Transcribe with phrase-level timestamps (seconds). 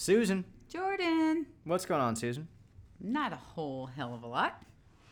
[0.00, 1.44] Susan, Jordan.
[1.64, 2.48] what's going on, Susan?
[3.02, 4.62] Not a whole hell of a lot.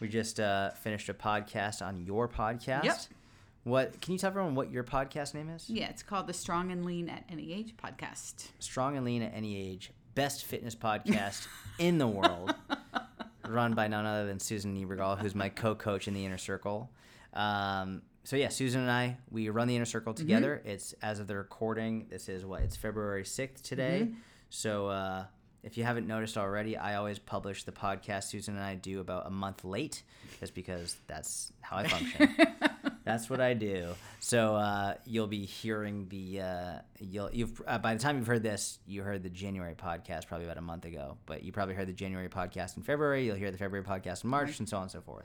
[0.01, 2.85] We just uh, finished a podcast on your podcast.
[2.85, 2.97] Yep.
[3.65, 5.69] What can you tell everyone what your podcast name is?
[5.69, 8.47] Yeah, it's called the Strong and Lean at Any Age podcast.
[8.61, 11.47] Strong and Lean at Any Age, best fitness podcast
[11.79, 12.55] in the world,
[13.47, 16.91] run by none other than Susan Niebergall, who's my co-coach in the Inner Circle.
[17.35, 20.63] Um, so yeah, Susan and I, we run the Inner Circle together.
[20.65, 22.07] It's as of the recording.
[22.09, 24.09] This is what it's February sixth today.
[24.51, 25.25] So uh,
[25.63, 29.27] if you haven't noticed already, I always publish the podcast Susan and I do about
[29.27, 30.03] a month late,
[30.41, 32.37] just because that's how I function.
[33.09, 33.95] That's what I do.
[34.21, 38.43] So uh, you'll be hearing the uh, you'll you've uh, by the time you've heard
[38.43, 41.17] this, you heard the January podcast probably about a month ago.
[41.25, 43.25] But you probably heard the January podcast in February.
[43.25, 45.25] You'll hear the February podcast in March, and so on and so forth.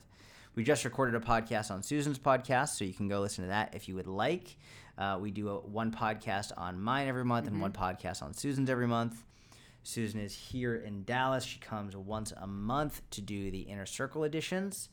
[0.55, 3.73] We just recorded a podcast on Susan's podcast, so you can go listen to that
[3.73, 4.55] if you would like.
[4.97, 8.69] Uh, we do a, one podcast on mine every month and one podcast on Susan's
[8.69, 9.23] every month.
[9.81, 11.43] Susan is here in Dallas.
[11.43, 14.89] She comes once a month to do the Inner Circle editions,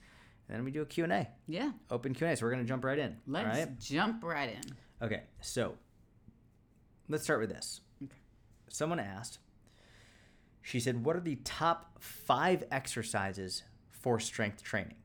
[0.48, 2.36] and then we do a Q&A Yeah, open Q&A.
[2.36, 3.18] So we're going to jump right in.
[3.26, 3.78] let's right?
[3.78, 5.06] jump right in.
[5.06, 5.74] Okay, so
[7.10, 7.82] let's start with this.
[8.02, 8.16] Okay.
[8.68, 9.38] Someone asked,
[10.62, 14.96] she said, What are the top five exercises for strength training?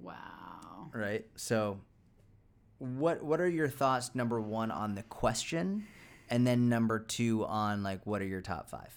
[0.00, 0.90] Wow.
[0.94, 1.26] Right?
[1.36, 1.80] So,
[2.78, 5.86] what what are your thoughts, number one, on the question?
[6.30, 8.94] And then number two, on like, what are your top five?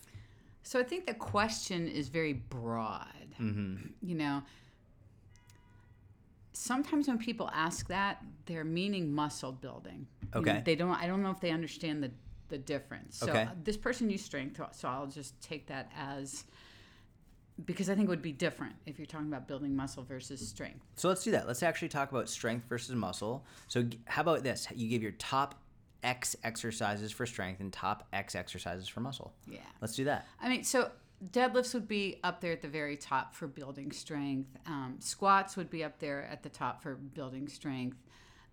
[0.64, 3.06] So I think the question is very broad.
[3.40, 3.88] Mm-hmm.
[4.02, 4.42] You know,
[6.54, 10.08] sometimes when people ask that, they're meaning muscle building.
[10.34, 10.62] You know, Okay.
[10.66, 10.92] they don't.
[10.92, 12.12] I don't know if they understand the
[12.48, 13.18] the difference.
[13.18, 13.48] So Okay.
[13.64, 16.44] this person used strength, so I'll just take that as
[17.64, 20.82] because I think it would be different if you're talking about building muscle versus strength.
[20.96, 21.48] So let's do that.
[21.48, 23.46] Let's actually talk about strength versus muscle.
[23.68, 24.68] So how about this?
[24.76, 25.56] You give your top
[26.04, 29.34] X exercises for strength and top X exercises for muscle.
[29.50, 29.60] Yeah.
[29.82, 30.28] Let's do that.
[30.42, 30.92] I mean, so
[31.32, 34.50] deadlifts would be up there at the very top for building strength.
[34.66, 37.98] Um, squats would be up there at the top for building strength.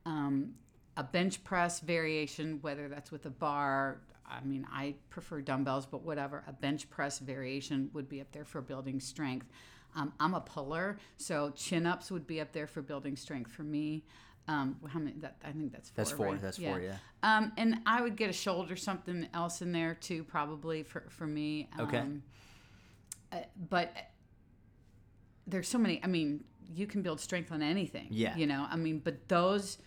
[0.07, 0.55] Um,
[0.97, 4.01] a bench press variation, whether that's with a bar,
[4.41, 6.45] I mean, I prefer dumbbells, but whatever.
[6.47, 9.47] A bench press variation would be up there for building strength.
[9.95, 13.63] Um, I'm a puller, so chin ups would be up there for building strength for
[13.63, 14.05] me.
[14.49, 15.17] Um, how many?
[15.19, 15.97] That I think that's four.
[15.97, 16.27] That's four.
[16.27, 16.43] right?
[16.43, 16.97] That's four, yeah.
[17.23, 21.27] Um, and I would get a shoulder something else in there too, probably for for
[21.27, 21.69] me.
[21.79, 21.99] Okay.
[21.99, 22.23] Um,
[23.33, 23.37] uh,
[23.69, 23.95] but
[25.47, 26.01] there's so many.
[26.03, 26.45] I mean,
[26.75, 28.09] you can build strength on anything.
[28.11, 28.37] Yeah.
[28.37, 29.79] You know, I mean, but those,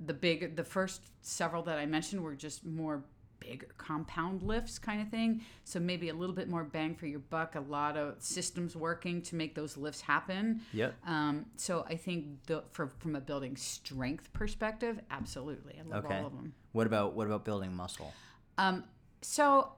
[0.00, 3.04] the big, the first several that I mentioned were just more
[3.46, 5.40] bigger compound lifts kind of thing.
[5.64, 7.54] So maybe a little bit more bang for your buck.
[7.54, 10.60] A lot of systems working to make those lifts happen.
[10.72, 10.94] Yep.
[11.06, 16.18] Um, so I think the, for, from a building strength perspective, absolutely, I love Okay.
[16.18, 16.52] all of them.
[16.72, 18.12] What about what about building muscle?
[18.58, 18.84] Um,
[19.22, 19.72] so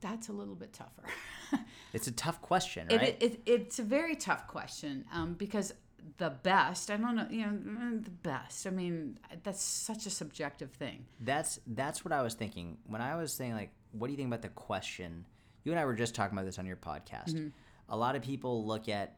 [0.00, 1.04] that's a little bit tougher.
[1.92, 3.16] It's a tough question, It, right?
[3.22, 5.72] it, it's a very tough question um, because
[6.18, 8.66] the best, I don't know, you know, mm, the best.
[8.66, 11.04] I mean, that's such a subjective thing.
[11.20, 14.28] that's that's what I was thinking when I was saying like, what do you think
[14.28, 15.24] about the question?
[15.64, 17.30] You and I were just talking about this on your podcast.
[17.34, 17.48] Mm-hmm.
[17.88, 19.16] A lot of people look at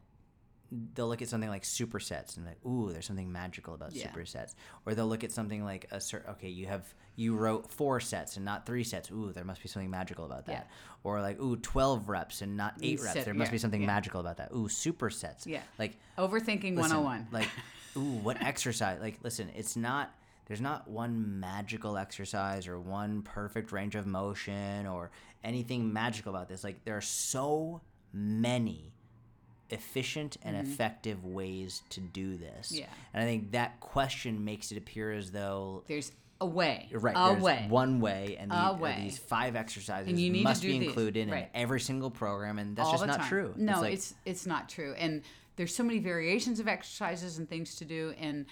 [0.94, 4.08] they'll look at something like supersets and like, ooh, there's something magical about Yeah.
[4.08, 4.54] supersets.
[4.84, 8.36] Or they'll look at something like a certain okay, you have you wrote four sets
[8.36, 9.10] and not three sets.
[9.10, 10.66] Ooh, there must be something magical about that.
[10.68, 11.00] Yeah.
[11.04, 13.12] Or like, ooh, twelve reps and not eight reps.
[13.14, 14.50] set- there must yeah, be something magical about that.
[14.52, 15.46] Ooh, supersets.
[15.46, 15.62] Yeah.
[15.78, 17.28] Like Overthinking Listen, 101.
[17.32, 17.48] Like,
[17.96, 19.00] ooh, what exercise?
[19.00, 20.12] Like, listen, it's not.
[20.46, 25.10] There's not one magical exercise or one perfect range of motion or
[25.42, 26.62] anything magical about this.
[26.62, 27.80] Like, there are so
[28.12, 28.92] many
[29.70, 32.68] efficient and effective ways to do this.
[32.68, 32.80] Mm-hmm.
[32.80, 32.86] Yeah.
[33.14, 36.88] And I think that question makes it appear as though There's a way.
[36.92, 37.66] right A there's way.
[37.68, 38.98] one way and the, A way.
[39.02, 41.48] these five exercises And you need to must do be these, included right.
[41.54, 43.28] in every single program and that's all just not time.
[43.28, 43.54] true.
[43.56, 44.94] No, like- it's it's not true.
[44.98, 45.22] And
[45.56, 48.14] there's so many variations of exercises and things to do.
[48.20, 48.44] And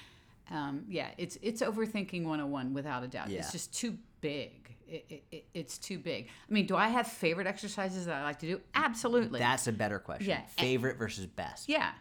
[0.50, 3.28] um, yeah, it's it's overthinking 101 without a doubt.
[3.28, 3.40] Yeah.
[3.40, 4.63] It's just too big.
[4.88, 6.28] It, it, it, it's too big.
[6.48, 8.60] I mean, do I have favorite exercises that I like to do?
[8.74, 9.38] Absolutely.
[9.40, 10.28] that's a better question.
[10.28, 11.68] Yeah, Favorite versus best.
[11.68, 11.92] yeah,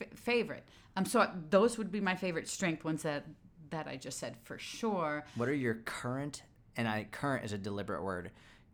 [0.00, 0.64] f- favorite.
[0.96, 3.24] Um, so those would be my favorite strength ones that
[3.70, 5.24] that I just said for sure.
[5.34, 6.42] What are your current
[6.76, 8.30] and I current is a deliberate word,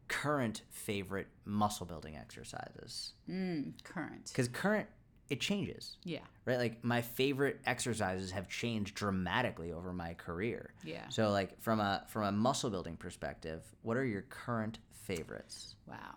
[0.09, 3.13] current favorite muscle building exercises?
[3.29, 4.27] Mm, current.
[4.29, 4.87] Because current
[5.31, 6.21] it changes, Yeah.
[6.45, 6.59] right?
[6.59, 10.75] Like my favorite exercises have changed dramatically over my career.
[10.85, 11.09] Yeah.
[11.09, 15.75] So like from a from a muscle building perspective, what are your current favorites?
[15.87, 16.15] Wow.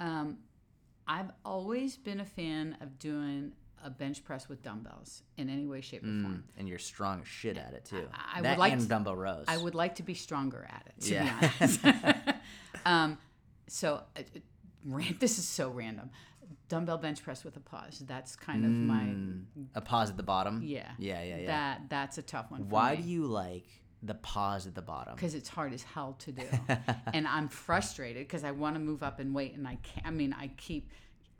[0.00, 0.38] Um,
[1.06, 3.52] I've always been a fan of doing
[3.82, 6.44] a bench press with dumbbells in any way, shape, or form.
[6.58, 8.08] And you're strong as shit at it too.
[8.12, 9.44] I- I that would like and to- dumbbell rows.
[9.48, 11.40] I would like to be stronger at it, to Yeah.
[11.40, 11.80] be honest.
[12.84, 13.18] um,
[13.68, 14.40] so uh, uh,
[14.84, 16.10] ran, this is so random.
[16.68, 18.02] Dumbbell bench press with a pause.
[18.06, 20.62] That's kind of my Mm, a pause at the bottom.
[20.64, 20.90] yeah.
[20.98, 21.46] Yeah, yeah, yeah.
[21.46, 22.64] That that's a tough one.
[22.64, 23.02] For Why me.
[23.02, 23.66] do you like
[24.02, 25.14] the pause at the bottom?
[25.16, 26.44] because it's hard as hell to do
[27.12, 30.10] and i'm frustrated because i want to move up and weight and i can't i
[30.10, 30.88] mean i keep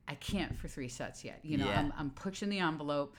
[0.08, 1.78] i can't for three sets yet you know Yeah.
[1.78, 3.14] I'm, I'm pushing the envelope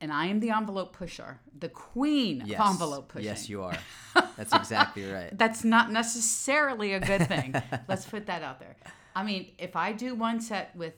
[0.00, 2.58] and i am the envelope pusher the queen Yes.
[2.58, 3.76] of envelope pushing Yes, you are.
[4.38, 5.36] That's exactly right.
[5.36, 7.54] that's not necessarily a good thing
[7.88, 8.76] let's put that out there
[9.16, 10.94] i mean if i do one set with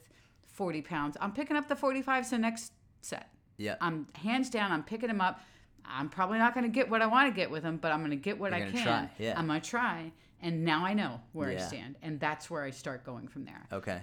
[0.47, 3.76] 40 pounds i'm picking up the 45s the next set Yeah.
[3.81, 4.70] I'm hands down.
[4.73, 5.41] I'm picking them up.
[5.85, 8.00] I'm probably not going to get what I want to get with them, but I'm
[8.00, 8.82] going to get what You're I can.
[8.85, 9.35] try, yeah.
[9.38, 10.12] I'm going to try,
[10.43, 13.65] and now I know where I stand, and that's where I start going from there.
[13.73, 14.00] Okay.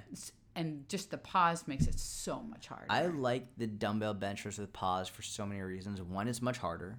[0.55, 2.87] And just the pause makes it so much harder.
[2.89, 6.01] I like the dumbbell bench press with pause for so many reasons.
[6.01, 6.97] One, it's much harder.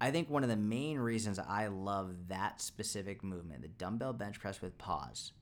[0.00, 4.40] I think one of the main reasons I love that specific movement, the dumbbell bench
[4.40, 5.32] press with pause,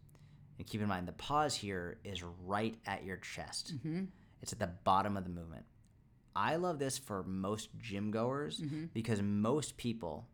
[0.59, 3.75] and keep in mind the pause here is right at your chest.
[3.77, 4.05] Mm-hmm.
[4.43, 5.65] It's at the bottom of the movement.
[6.37, 8.87] I love this for most gym goers Mm-hmm.
[8.93, 10.29] because most people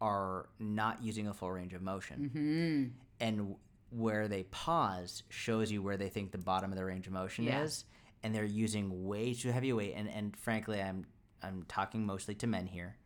[0.00, 2.30] are not using a full range of motion.
[2.32, 2.84] hmm
[3.24, 3.54] and
[3.90, 7.44] where they pause shows you where they think the bottom of the range of motion
[7.44, 7.62] Yeah.
[7.62, 7.84] is
[8.22, 11.06] and they're using way too heavy weight and, and frankly i'm
[11.42, 12.96] i'm talking mostly to men here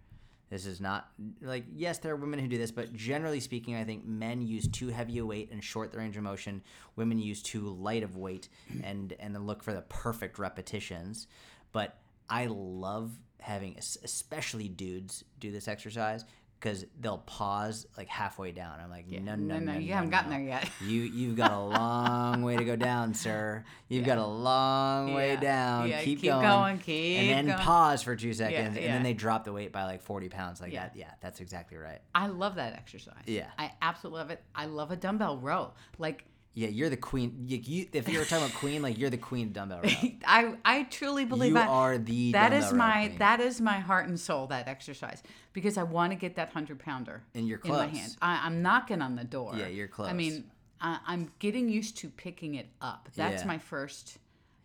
[0.50, 1.08] this is not
[1.40, 4.68] like yes there are women who do this but generally speaking i think men use
[4.68, 6.62] too heavy a weight and short the range of motion.
[6.96, 8.48] Women use too light of weight
[8.82, 11.26] and and then look for the perfect repetitions.
[11.72, 11.96] But
[12.28, 16.24] i love having especially dudes do this exercise
[16.60, 20.30] because they'll pause like halfway down i'm like no no no, you no, haven't gotten
[20.30, 20.36] no.
[20.36, 20.68] there yet.
[20.82, 23.64] You you've got a long way to go down, sir.
[23.88, 25.40] You've got a long way Yeah.
[25.40, 25.88] down.
[25.88, 26.42] Yeah, keep, keep going.
[26.42, 27.58] going, keep and then going.
[27.58, 28.92] pause for two seconds, and yeah.
[28.92, 30.60] then they drop the weight by like forty pounds.
[30.60, 30.84] Like Yeah.
[30.84, 30.96] that.
[30.96, 32.00] Yeah, that's exactly right.
[32.14, 33.14] I love that exercise.
[33.26, 33.46] Yeah.
[33.58, 34.42] I absolutely love it.
[34.54, 35.72] I love a dumbbell row.
[35.98, 37.44] Like Yeah, you're the queen.
[37.46, 39.90] You, you, if you were talking about queen, like you're the queen of dumbbell row.
[40.26, 41.68] I I truly believe you that.
[41.68, 43.18] are the That dumbbell is my queen.
[43.18, 46.80] that is my heart and soul that exercise because I want to get that hundred
[46.80, 48.16] pounder And you're in my hand.
[48.20, 49.54] I, I'm knocking on the door.
[49.56, 50.08] Yeah, you're close.
[50.08, 50.44] I mean,
[50.80, 53.08] I, I'm getting used to picking it up.
[53.14, 53.46] That's Yeah.
[53.48, 54.18] my first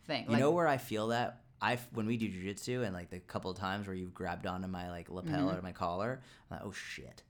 [0.07, 0.25] thing.
[0.29, 3.51] You know where I feel that I when we do jujitsu and like the couple
[3.51, 5.57] of times where you've grabbed onto my like lapel Mm-hmm.
[5.59, 7.21] or my collar, I'm like, oh shit.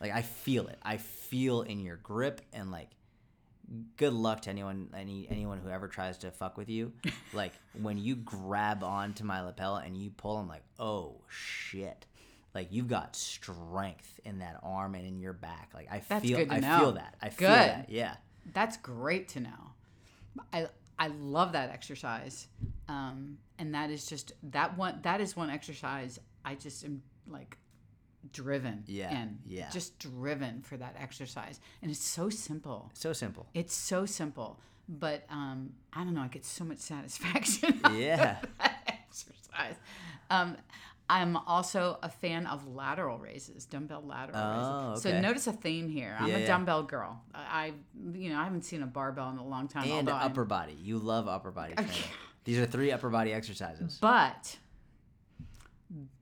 [0.00, 0.78] like I feel it.
[0.82, 2.88] I feel in your grip and like
[3.96, 6.92] good luck to anyone any anyone who ever tries to fuck with you.
[7.32, 12.06] like when you grab onto my lapel and you pull, I'm like, oh shit.
[12.54, 15.70] Like you've got strength in that arm and in your back.
[15.74, 16.78] Like I That's feel I know.
[16.78, 17.14] feel that.
[17.22, 17.58] I feel Good.
[17.58, 17.86] that.
[17.90, 18.14] Yeah.
[18.52, 19.72] That's great to know.
[20.52, 20.68] I
[20.98, 22.48] I love that exercise,
[22.88, 24.98] um, and that is just that one.
[25.02, 27.56] That is one exercise I just am like
[28.32, 28.84] driven.
[28.86, 29.38] Yeah, in.
[29.46, 29.70] yeah.
[29.70, 32.90] Just driven for that exercise, and it's so simple.
[32.94, 33.46] So simple.
[33.54, 36.22] It's so simple, but um, I don't know.
[36.22, 37.80] I get so much satisfaction.
[37.94, 38.38] Yeah.
[38.60, 39.74] that exercise.
[40.30, 40.56] Um,
[41.10, 45.06] I'm also a fan of lateral raises, dumbbell lateral Oh, raises.
[45.06, 45.16] okay.
[45.16, 46.14] So notice a theme here.
[46.20, 46.46] I'm Yeah, a yeah.
[46.46, 47.22] dumbbell girl.
[47.34, 47.72] I,
[48.12, 49.84] you know, I haven't seen a barbell in a long time.
[49.84, 50.76] and although I'm- upper body.
[50.78, 51.94] You love upper body training.
[52.44, 53.96] These are three upper body exercises.
[54.02, 54.58] But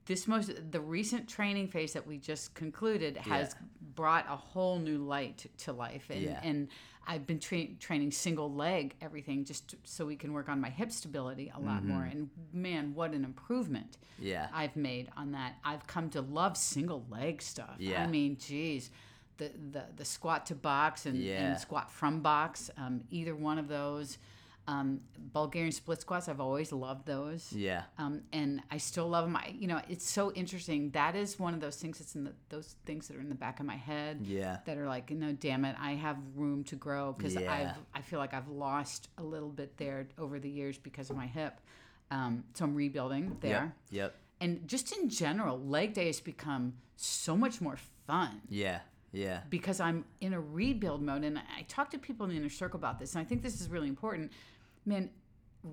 [0.07, 3.55] this most the recent training phase that we just concluded has
[3.95, 6.39] brought a whole new light to, life, and Yeah.
[6.43, 6.67] and
[7.09, 10.69] I've been tra- training single leg everything just to- so we can work on my
[10.69, 12.01] hip stability a lot more.
[12.01, 12.17] Mm-hmm.
[12.17, 14.49] And man, what an improvement Yeah.
[14.53, 15.55] I've made on that.
[15.63, 17.75] I've come to love single leg stuff.
[17.79, 18.03] Yeah.
[18.03, 18.91] I mean, geez.
[19.37, 21.51] The, the, the squat to box and, Yeah.
[21.51, 24.17] and squat from box, um, either one of those.
[24.67, 24.99] Um,
[25.31, 27.83] Bulgarian split squats, I've always loved those Yeah.
[27.97, 29.35] um, and I still love them.
[29.37, 30.91] I, you know, it's so interesting.
[30.91, 33.35] That is one of those things that's in the those things that are in the
[33.35, 34.57] back of my head Yeah.
[34.65, 37.53] that are like, no, damn it, I have room to grow because Yeah.
[37.53, 41.15] I've I feel like I've lost a little bit there over the years because of
[41.15, 41.61] my hip.
[42.11, 43.91] Um, so I'm rebuilding there, Yep.
[43.91, 44.15] Yep.
[44.41, 48.79] and just in general, leg day has become so much more fun Yeah.
[49.13, 49.41] Yeah.
[49.49, 51.23] because I'm in a rebuild mode.
[51.23, 53.59] And I talk to people in the inner circle about this, and I think this
[53.61, 54.31] is really important.
[54.87, 55.09] Man,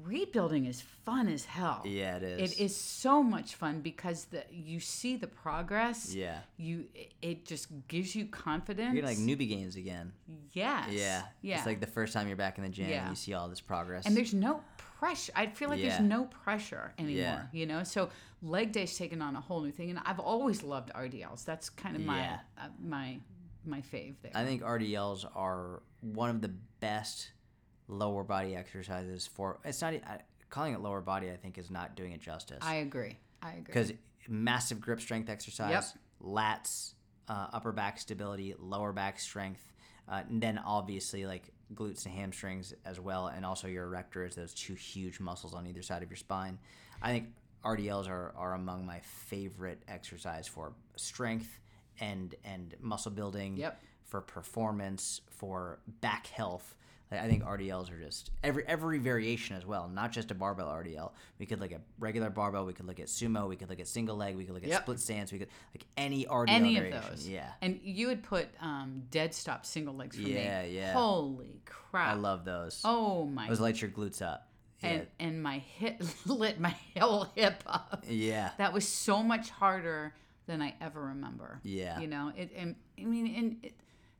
[0.02, 1.82] rebuilding is fun as hell.
[1.84, 2.52] Yeah, it is.
[2.52, 6.14] It is so much fun because the you see the progress.
[6.14, 6.38] Yeah.
[6.56, 6.86] You
[7.22, 8.94] it just gives you confidence.
[8.94, 10.12] You're like newbie gains again.
[10.52, 10.88] yes.
[10.90, 11.22] Yeah.
[11.42, 11.58] Yeah.
[11.58, 13.02] It's like the first time you're back in the gym Yeah.
[13.02, 14.06] and you see all this progress.
[14.06, 15.32] and there's no pressure.
[15.36, 15.90] I feel like Yeah.
[15.90, 17.20] there's no pressure anymore.
[17.22, 17.42] Yeah.
[17.52, 18.10] You know, so
[18.42, 21.44] leg day's taken on a whole new thing, and I've always loved RDLs.
[21.44, 23.18] That's kind of my uh, my
[23.64, 24.32] my fave there.
[24.34, 27.30] I think RDLs are one of the best
[27.88, 29.58] lower body exercises for.
[29.64, 31.30] It's not I, calling it lower body.
[31.30, 32.58] I think is not doing it justice.
[32.62, 33.18] I agree.
[33.42, 33.64] I agree.
[33.66, 33.92] because
[34.28, 36.94] massive grip strength exercise, lats,
[37.28, 39.60] uh, upper back stability, lower back strength.
[40.06, 44.52] Uh, and then obviously like glutes and hamstrings as well, and also your erectors, those
[44.52, 46.58] two huge muscles on either side of your spine.
[47.00, 47.28] I think
[47.64, 51.60] RDLs are, are among my favorite exercise for strength
[52.00, 53.56] and and muscle building.
[53.56, 53.80] Yep.
[54.04, 56.76] For performance, for back health.
[57.10, 60.68] Like, I think RDLs are just every every variation as well, not just a barbell
[60.68, 61.12] RDL.
[61.38, 63.86] We could look at regular barbell, we could look at sumo, we could look at
[63.86, 64.82] single leg, we could look at Yep.
[64.82, 67.28] split stance, we could like any RDL Any of those.
[67.28, 67.50] Yeah.
[67.62, 70.76] And you would put um, dead stop single legs for Yeah, me.
[70.76, 70.92] yeah.
[70.94, 72.08] Holy crap.
[72.08, 72.80] I love those.
[72.84, 73.48] Oh my.
[73.48, 74.48] Those light your glutes up.
[74.80, 74.88] Yeah.
[74.90, 78.04] and and my hip lit my whole hip up.
[78.08, 78.50] yeah.
[78.58, 80.14] That was so much harder
[80.46, 81.60] than I ever remember.
[81.62, 82.00] Yeah.
[82.00, 82.50] You know, it.
[82.56, 83.72] And, I mean, and it,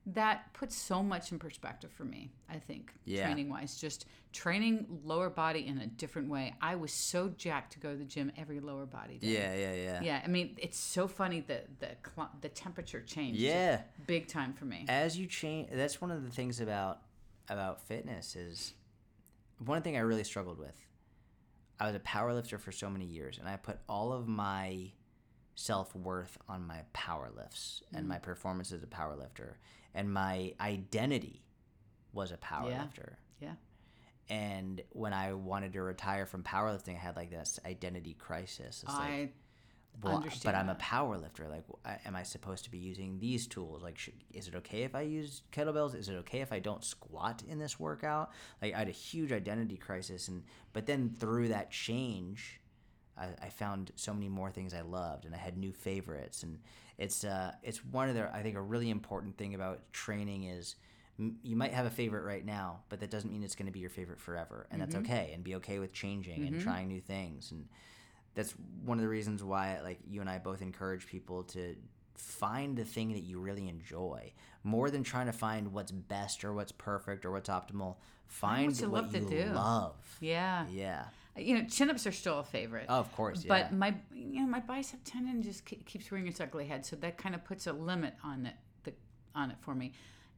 [0.06, 2.30] that puts so much in perspective for me.
[2.49, 3.25] I think Yeah.
[3.25, 6.54] training wise, just training lower body in a different way.
[6.61, 9.28] I was so jacked to go to the gym every lower body day.
[9.28, 10.02] Yeah, yeah, yeah.
[10.02, 11.96] Yeah, I mean, it's so funny that the
[12.40, 13.40] the temperature changed.
[13.40, 13.82] Yeah.
[14.06, 14.84] big time for me.
[14.88, 17.00] As you change, that's one of the things about
[17.49, 18.75] about fitness is
[19.58, 20.78] one thing I really struggled with.
[21.80, 24.92] I was a power lifter for so many years, and I put all of my
[25.54, 28.08] self worth on my power lifts and mm.
[28.08, 29.58] my performance as a power lifter,
[29.95, 31.43] and my identity
[32.13, 32.83] was a power Yeah.
[32.83, 33.19] lifter.
[33.41, 33.55] Yeah,
[34.29, 38.83] And when I wanted to retire from powerlifting, I had like this identity crisis.
[38.83, 39.33] It's like, I
[40.03, 40.79] well, but I'm a that.
[40.79, 41.49] power lifter.
[41.49, 41.65] Like,
[42.05, 43.83] am I supposed to be using these tools?
[43.83, 45.95] Like, should, is it okay if I use kettlebells?
[45.95, 48.33] Is it okay if I don't squat in this workout?
[48.61, 52.61] Like, I had a huge identity crisis, and but then through that change,
[53.17, 56.59] I, I found so many more things I loved, and I had new favorites, and
[56.99, 60.77] it's uh, it's one of the I think a really important thing about training is.
[61.19, 63.73] m- You might have a favorite right now, but that doesn't mean it's going to
[63.73, 65.31] be your favorite forever, and that's okay.
[65.35, 67.51] And be okay with changing and trying new things.
[67.53, 67.69] And
[68.35, 68.53] that's
[68.85, 71.77] one of the reasons why like you and I both encourage people to
[72.17, 74.33] find the thing that you really enjoy
[74.63, 77.97] more than trying to find what's best or what's perfect or what's optimal
[78.27, 79.21] find what you what love you
[79.55, 80.67] love yeah.
[80.71, 81.05] yeah
[81.37, 82.87] You know, chin ups are still a favorite.
[82.88, 86.29] oh, of course yeah But my, you know, my bicep tendon just ke- keeps rearing
[86.29, 88.93] its ugly head, so that kind of puts a limit on it, the,
[89.35, 89.93] on it for me.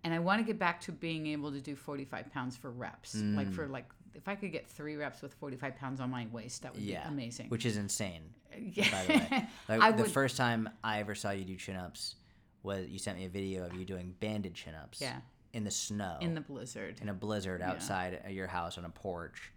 [0.04, 3.14] And I want to get back to being able to do 45 pounds for reps,
[3.14, 3.54] like Mm.
[3.54, 6.72] for like if I could get three reps with 45 pounds on my waist, that
[6.74, 7.48] would yeah be amazing.
[7.50, 8.22] which is insane
[8.58, 8.90] yeah.
[8.90, 9.48] by the way
[9.78, 12.14] like the would- first time i ever saw you do chin-ups
[12.62, 15.18] was you sent me a video of you doing banded chin-ups Yeah.
[15.52, 16.98] in the snow in the blizzard.
[17.02, 19.52] in a blizzard outside of your house on a porch,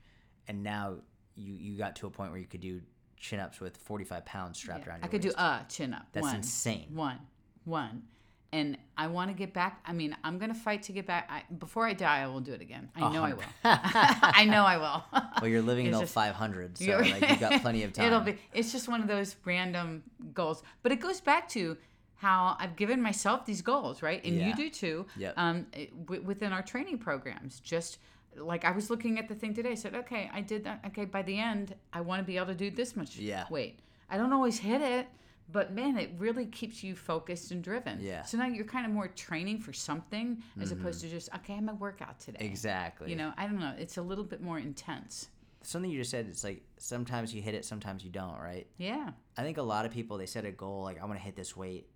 [0.49, 0.95] and now
[1.39, 2.81] you you got to a point where you could do
[3.17, 4.97] chin ups with forty five pounds strapped around.
[4.99, 5.01] Yeah.
[5.01, 5.05] around.
[5.05, 6.05] I could do a chin up.
[6.11, 6.87] That's one, insane.
[6.93, 7.19] One,
[7.65, 8.03] one,
[8.51, 9.81] and I want to get back.
[9.85, 11.29] I mean, I'm gonna fight to get back.
[11.31, 12.89] I, before I die, I will do it again.
[12.95, 13.43] I know I will.
[13.63, 15.03] I know I will.
[15.41, 18.05] Well, you're living until five hundred, so You're- like you've got plenty of time.
[18.07, 18.37] It'll be.
[18.53, 20.03] It's just one of those random
[20.33, 21.77] goals, but it goes back to
[22.15, 24.21] how I've given myself these goals, right?
[24.25, 24.47] And Yeah.
[24.49, 25.05] you do too.
[25.15, 25.33] Yep.
[25.37, 25.67] Um,
[26.05, 27.97] wi- within our training programs, just
[28.35, 30.81] like I was looking at the thing today, I said, okay, I did that.
[30.87, 33.45] Okay, by the end, I want to be able to do this much Yeah.
[33.49, 33.79] weight.
[34.09, 35.07] I don't always hit it,
[35.51, 37.99] but man, it really keeps you focused and driven.
[38.01, 38.19] Yeah.
[38.19, 38.27] Mm-hmm.
[38.27, 41.69] So now you're kind of more training for something as opposed to just okay, I'm
[41.69, 42.45] a workout today.
[42.45, 43.09] exactly.
[43.09, 43.73] You know, I don't know.
[43.77, 45.29] It's a little bit more intense.
[45.61, 46.27] something you just said.
[46.29, 48.39] It's like sometimes you hit it, sometimes you don't.
[48.39, 48.67] Right?
[48.77, 49.09] Yeah.
[49.37, 51.35] I think a lot of people they set a goal like I want to hit
[51.35, 51.87] this weight,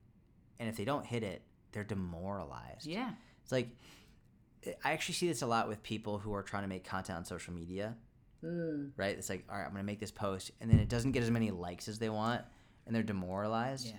[0.60, 2.86] and if they don't hit it, they're demoralized.
[2.88, 3.12] Yeah.
[3.44, 3.70] It's like
[4.84, 7.26] I actually see this a lot with people who are trying to make content on
[7.26, 7.96] social media.
[8.44, 8.92] Mm.
[8.98, 9.18] Right?
[9.18, 11.32] It's like, all right, I'm gonna make this post, and then it doesn't get as
[11.32, 12.42] many likes as they want,
[12.86, 13.88] and they're demoralized.
[13.88, 13.94] Yeah.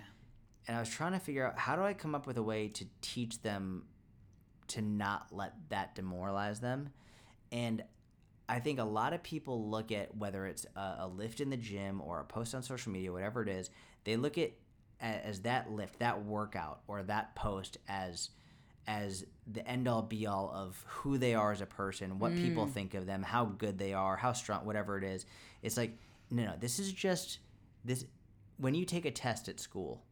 [0.67, 2.67] And I was trying to figure out how do I come up with a way
[2.69, 3.83] to teach them
[4.67, 6.89] to not let that demoralize them.
[7.51, 7.83] And
[8.47, 11.57] I think a lot of people look at whether it's a, a lift in the
[11.57, 13.69] gym or a post on social media, whatever it is,
[14.03, 14.51] they look at
[14.99, 18.29] as that lift, that workout, or that post as
[18.87, 22.65] as the end all be all of who they are as a person, what people
[22.65, 22.71] mm.
[22.71, 25.25] think of them, how good they are, how strong, whatever it is.
[25.61, 25.97] It's like
[26.29, 27.39] no, no, this is just
[27.83, 28.05] this.
[28.57, 30.03] When you take a test at school,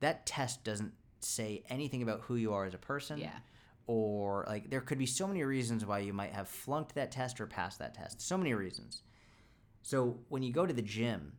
[0.00, 3.38] that test doesn't say anything about who you are as a person Yeah.
[3.86, 7.40] or like there could be so many reasons why you might have flunked that test
[7.40, 9.02] or passed that test so many reasons
[9.82, 11.32] so when you go to the gym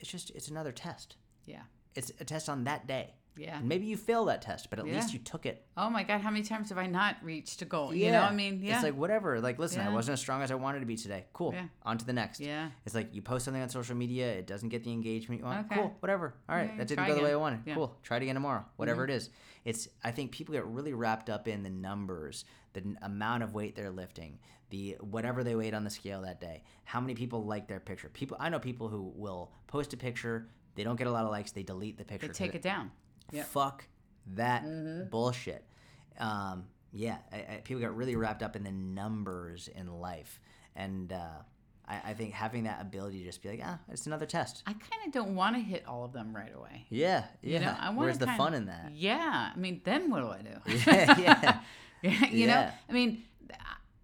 [0.00, 1.62] it's just it's another test Yeah.
[1.94, 3.58] it's a test on that day Yeah.
[3.58, 6.22] and maybe you fail that test but at least you took it Oh my God,
[6.22, 7.94] how many times have I not reached a goal?
[7.94, 8.76] You know, I mean, yeah.
[8.76, 11.26] it's like whatever like listen i wasn't as strong as i wanted to be today
[11.32, 11.66] cool Yeah.
[11.84, 12.70] on to the next yeah.
[12.84, 15.66] it's like you post something on social media, it doesn't get the engagement you want.
[15.66, 15.76] Okay.
[15.76, 16.34] Cool, whatever.
[16.48, 17.60] All right, Yeah, that didn't go the way I wanted.
[17.64, 17.72] Yeah.
[17.72, 17.80] Mm-hmm.
[17.80, 18.64] Cool, try it again tomorrow.
[18.76, 19.30] Whatever it is,
[19.64, 19.88] it's.
[20.04, 23.90] I think people get really wrapped up in the numbers, the amount of weight they're
[23.90, 24.38] lifting,
[24.70, 28.08] the whatever they weighed on the scale that day, how many people like their picture.
[28.08, 31.30] People, I know people who will post a picture, they don't get a lot of
[31.30, 32.28] likes, they delete the picture.
[32.28, 32.90] They take it down.
[33.32, 33.46] Yep.
[33.46, 33.86] Fuck
[34.34, 35.64] that bullshit.
[36.18, 40.40] um, yeah, I, I, people got really wrapped up in the numbers in life,
[40.74, 41.42] and uh,
[41.86, 44.62] I, I think having that ability to just be like, ah, it's another test.
[44.66, 46.86] I kind of don't want to hit all of them right away.
[46.88, 47.58] Yeah, yeah.
[47.58, 48.92] You know, I Where's the fun in that?
[48.94, 50.74] Yeah, I mean, then what do I do?
[50.90, 51.60] yeah, yeah.
[52.02, 53.24] Yeah, you know, I mean,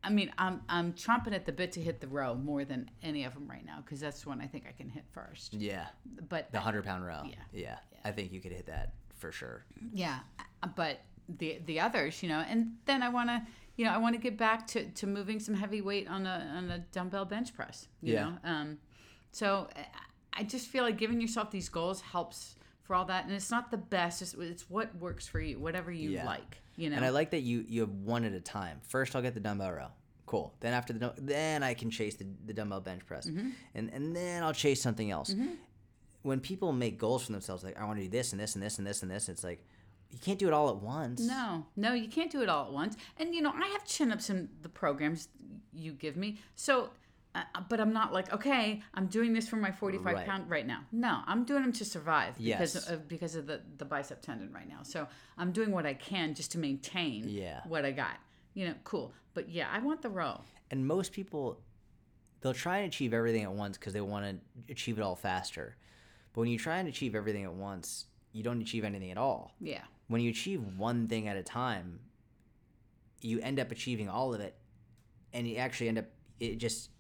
[0.05, 3.25] I mean, I'm I'm chomping at the bit to hit the row more than any
[3.25, 5.55] of them right now because that's one I think I can hit first.
[5.55, 5.87] Yeah,
[6.29, 7.23] But the hundred pound row.
[7.25, 7.35] Yeah.
[7.53, 9.65] yeah, I think you could hit that for sure.
[9.95, 10.19] yeah,
[10.63, 11.01] uh, but
[11.41, 13.39] the the others, you know, and then I want to,
[13.77, 16.37] you know, I want to get back to, to moving some heavy weight on a
[16.59, 17.89] on a dumbbell bench press.
[18.03, 18.23] You Yeah.
[18.25, 18.79] know, um,
[19.31, 19.81] so uh,
[20.35, 23.71] I just feel like giving yourself these goals helps for all that, and it's not
[23.71, 24.21] the best.
[24.23, 26.27] It's, it's what works for you, whatever you Yeah.
[26.27, 26.59] like.
[26.77, 28.81] You know, And I like that you you have one at a time.
[28.89, 29.89] First, I'll get the dumbbell row.
[30.27, 30.55] Cool.
[30.61, 33.51] Then after the then I can chase the, the dumbbell bench press, Mm-hmm.
[33.75, 35.35] and and then I'll chase something else.
[36.23, 38.63] When people make goals for themselves, like I want to do this and this and
[38.63, 39.65] this and this and this, it's like
[40.11, 41.21] you can't do it all at once.
[41.21, 42.97] No, no, you can't do it all at once.
[43.19, 45.29] And you know, I have chin ups in the programs
[45.73, 46.39] you give me.
[46.55, 46.91] So,
[47.35, 50.27] uh, but I'm not like, okay, I'm doing this for my 45 Right.
[50.27, 50.81] pound right now.
[50.93, 52.89] No, I'm doing them to survive because Yes.
[52.89, 54.83] of because of the the bicep tendon right now.
[54.83, 57.63] So I'm doing what I can just to maintain Yeah.
[57.67, 58.19] what I got.
[58.55, 59.13] You know, cool.
[59.35, 60.43] But yeah, I want the row.
[60.71, 61.59] And most people,
[62.43, 65.75] they'll try and achieve everything at once because they want to achieve it all faster.
[66.33, 69.55] But when you try and achieve everything at once, you don't achieve anything at all.
[69.61, 72.01] Yeah, when you achieve one thing at a time,
[73.21, 74.55] you end up achieving all of it,
[75.33, 76.07] and you actually end up
[76.41, 76.91] it just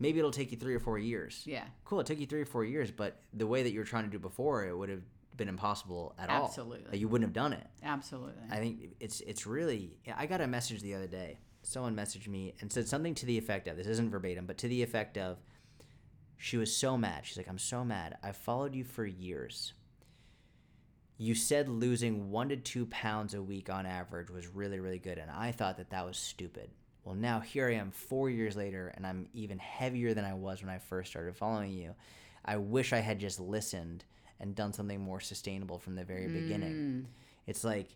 [0.00, 1.42] maybe it'll take you three or four years.
[1.44, 3.84] yeah, Cool, it took you three or four years, but the way that you were
[3.84, 5.02] trying to do before, it would have
[5.36, 6.46] been impossible at all.
[6.46, 6.90] Absolutely.
[6.90, 7.66] Like, you wouldn't have done it.
[7.82, 8.42] absolutely.
[8.50, 9.98] I think it's it's really.
[10.16, 11.38] I got a message the other day.
[11.62, 14.68] Someone messaged me and said something to the effect of this isn't verbatim, but to
[14.68, 15.38] the effect of
[16.38, 17.26] she was so mad.
[17.26, 18.16] She's like, I'm so mad.
[18.22, 19.74] I followed you for years.
[21.18, 25.18] You said losing one to two pounds a week on average was really, really good,
[25.18, 26.70] and I thought that that was stupid.
[27.04, 30.62] Well, now here I am four years later, and I'm even heavier than I was
[30.62, 31.94] when I first started following you.
[32.44, 34.04] I wish I had just listened
[34.38, 36.72] and done something more sustainable from the very beginning.
[36.72, 37.00] Hmm.
[37.48, 37.88] It's like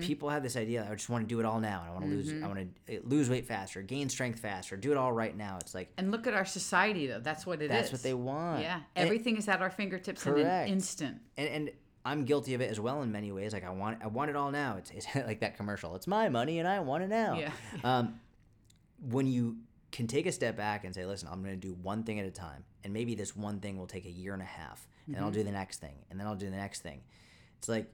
[0.00, 0.86] people have this idea.
[0.90, 1.80] I just want to do it all now.
[1.82, 2.42] and I want to lose.
[2.42, 5.58] I want to lose weight faster, gain strength faster, do it all right now.
[5.60, 7.20] It's like and look at our society though.
[7.20, 7.70] That's what it is.
[7.70, 8.62] that's what they want.
[8.62, 11.18] Yeah, And- everything is at our fingertips in an instant.
[11.36, 11.70] and, and
[12.06, 13.54] I'm guilty of it as well in many ways.
[13.54, 14.76] Like I want, I want it all now.
[14.76, 15.96] It's, it's like that commercial.
[15.96, 17.38] It's my money and I want it now.
[17.38, 17.50] Yeah.
[17.84, 18.20] Um,
[19.10, 19.56] when you
[19.92, 22.26] can take a step back and say, listen, I'm going to do one thing at
[22.26, 25.14] a time, and maybe this one thing will take a year and a half, and
[25.14, 25.46] then I'll do Mm-hmm.
[25.46, 27.00] the next thing, and then I'll do the next thing.
[27.58, 27.92] It's like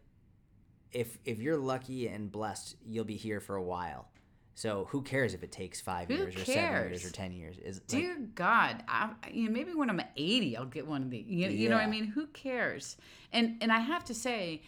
[0.92, 4.08] if if you're lucky and blessed, you'll be here for a while.
[4.54, 7.56] So who cares if it takes five Who years or seven years or ten years?
[7.58, 11.10] Is like, Dear God, I, you know, maybe when I'm 80, I'll get one of
[11.10, 11.24] these.
[11.26, 12.04] You, you know what I mean?
[12.04, 12.96] Who cares?
[13.32, 14.62] And and I have to say,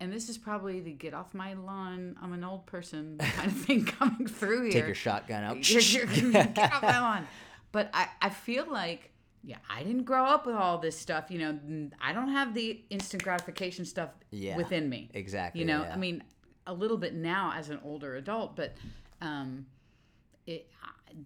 [0.00, 3.56] and this is probably the get off my lawn, I'm an old person kind of
[3.58, 4.72] thing coming through here.
[4.72, 5.62] take your shotgun out.
[5.62, 7.26] Get off my lawn.
[7.70, 11.26] But I, I feel like, yeah, I didn't grow up with all this stuff.
[11.30, 15.10] You know, I don't have the instant gratification stuff Yeah, within me.
[15.14, 15.94] exactly, You know, yeah.
[15.94, 16.22] I mean,
[16.66, 18.74] a little bit now as an older adult, but
[19.20, 19.66] um,
[20.46, 20.70] it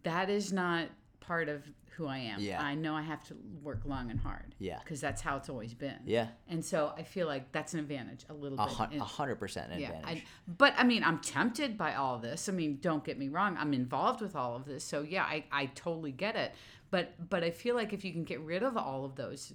[0.04, 0.88] that is not
[1.20, 1.62] part of
[1.96, 2.40] who I am.
[2.40, 2.62] Yeah.
[2.62, 4.54] I know I have to work long and hard.
[4.58, 4.78] Yeah.
[4.78, 5.98] Because that's how it's always been.
[6.06, 8.74] yeah, And so I feel like that's an advantage a little a bit.
[8.74, 10.18] hun- a hundred percent an yeah, advantage.
[10.20, 10.24] I,
[10.56, 12.48] but I mean, I'm tempted by all this.
[12.48, 13.56] I mean, don't get me wrong.
[13.58, 16.54] I'm involved with all of this, so yeah, I, I totally get it.
[16.92, 19.52] But but I feel like if you can get rid of all of those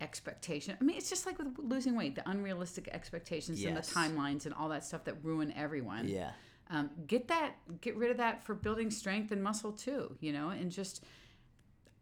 [0.00, 4.44] expectations, I mean, it's just like with losing weight, the unrealistic expectations and the timelines
[4.46, 6.06] and all that stuff that ruin everyone.
[6.08, 6.30] yeah.
[6.70, 10.16] Um, get that, get rid of that for building strength and muscle too.
[10.20, 11.04] You know, and just.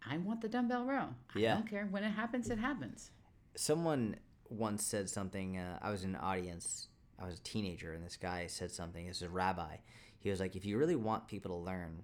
[0.05, 1.09] I want the dumbbell row.
[1.33, 1.55] I Yeah.
[1.55, 2.51] don't care when it happens.
[2.51, 3.11] It happens.
[3.55, 4.17] someone
[4.51, 5.57] once said something.
[5.59, 6.89] Uh, I was in an audience.
[7.21, 9.07] I was a teenager, and this guy said something.
[9.07, 9.77] This is a rabbi.
[10.19, 12.03] He was like, "If you really want people to learn,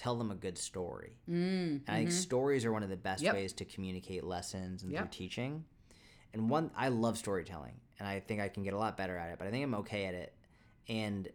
[0.00, 3.22] tell them a good story." Mm, And I think stories are one of the best
[3.22, 3.34] Yep.
[3.34, 5.00] ways to communicate lessons and Yep.
[5.02, 5.64] through teaching.
[6.32, 9.30] And one, I love storytelling, and I think I can get a lot better at
[9.32, 9.38] it.
[9.38, 10.34] But I think I'm okay at it.
[10.88, 11.28] And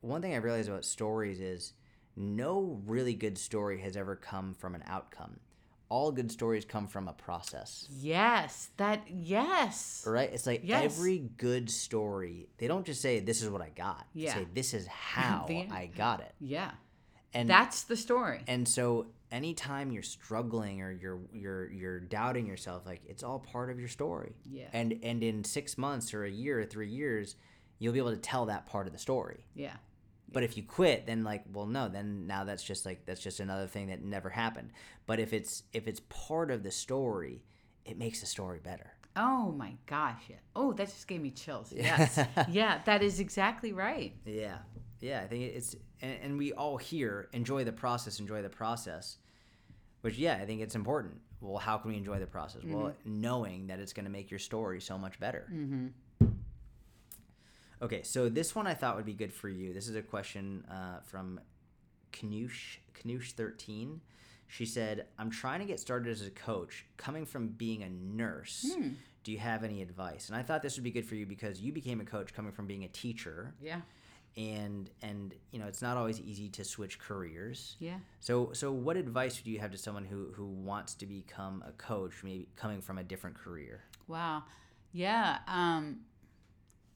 [0.00, 1.74] one thing I realized about stories is
[2.16, 5.38] no really good story has ever come from an outcome.
[5.88, 7.86] All good stories come from a process.
[7.90, 10.04] Yes, that yes.
[10.06, 10.32] Right?
[10.32, 10.82] It's like Yes.
[10.98, 14.06] every good story, they don't just say, This is what I got.
[14.14, 14.34] They Yeah.
[14.34, 16.34] say, This is how I got it.
[16.40, 16.72] Yeah.
[17.34, 18.42] And That's the story.
[18.46, 23.70] and so anytime you're struggling or you're you're you're doubting yourself, like it's all part
[23.70, 24.34] of your story.
[24.44, 24.66] Yeah.
[24.72, 27.36] And and in six months or a year or three years,
[27.78, 29.46] you'll be able to tell that part of the story.
[29.54, 29.76] Yeah.
[30.30, 33.40] But if you quit, then like, well, no, then now that's just like that's just
[33.40, 34.70] another thing that never happened.
[35.06, 37.42] But if it's if it's part of the story,
[37.84, 38.92] it makes the story better.
[39.16, 40.22] Oh my gosh.
[40.28, 40.36] Yeah.
[40.56, 41.70] Oh, that just gave me chills.
[41.76, 42.18] Yes.
[42.50, 44.14] yeah, that is exactly right.
[44.24, 44.58] Yeah,
[45.02, 45.20] yeah.
[45.20, 49.18] I think it's and, and we all here enjoy the process, enjoy the process.
[50.00, 51.20] Which yeah, I think it's important.
[51.40, 52.62] Well, how can we enjoy the process?
[52.64, 55.48] Well, knowing that it's going to make your story so much better.
[55.52, 55.88] Mm-hmm.
[57.82, 59.72] Okay, so this one I thought would be good for you.
[59.74, 61.40] This is a question uh, from
[62.12, 64.00] Knoosh Knoosh thirteen.
[64.46, 68.72] She said, "I'm trying to get started as a coach, coming from being a nurse.
[68.72, 68.90] Hmm.
[69.24, 71.60] Do you have any advice?" And I thought this would be good for you because
[71.60, 73.80] you became a coach coming from being a teacher, Yeah.
[74.36, 77.76] And and you know it's not always easy to switch careers.
[77.78, 77.96] Yeah.
[78.20, 81.72] So so what advice would you have to someone who who wants to become a
[81.72, 83.82] coach, maybe coming from a different career?
[84.08, 84.44] Wow.
[84.92, 85.38] Yeah.
[85.46, 86.00] Um,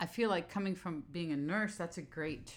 [0.00, 2.54] I feel like coming from being a nurse, that's a great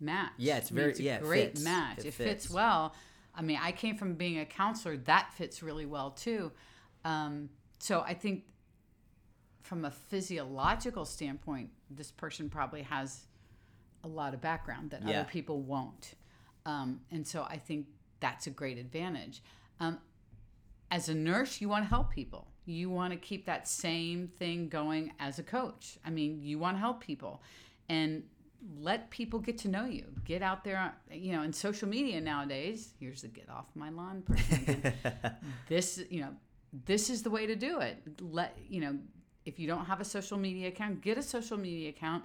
[0.00, 0.30] match.
[0.36, 1.62] Yeah, it's I mean, very- a yeah, it great fits.
[1.64, 1.98] match.
[1.98, 2.44] It It, fits.
[2.44, 2.50] fits.
[2.50, 2.94] well.
[3.34, 4.96] I mean, I came from being a counselor.
[4.96, 6.50] That fits really well too.
[7.04, 8.44] Um, so I think
[9.62, 13.26] from a physiological standpoint, this person probably has
[14.08, 15.20] a lot of background that Yeah.
[15.20, 16.14] other people won't.
[16.66, 17.86] Um, and so I think
[18.20, 19.42] that's a great advantage.
[19.80, 19.98] Um,
[20.90, 22.48] as a nurse, you want to help people.
[22.66, 25.98] You want to keep that same thing going as a coach.
[26.04, 27.42] I mean, you want to help people
[27.88, 28.24] and
[28.80, 30.04] let people get to know you.
[30.24, 32.92] Get out there, you know, in social media nowadays.
[32.98, 34.92] Here's the get off my lawn person.
[35.68, 36.34] this, you know,
[36.86, 37.96] this is the way to do it.
[38.20, 38.98] Let, you know,
[39.46, 42.24] if you don't have a social media account, get a social media account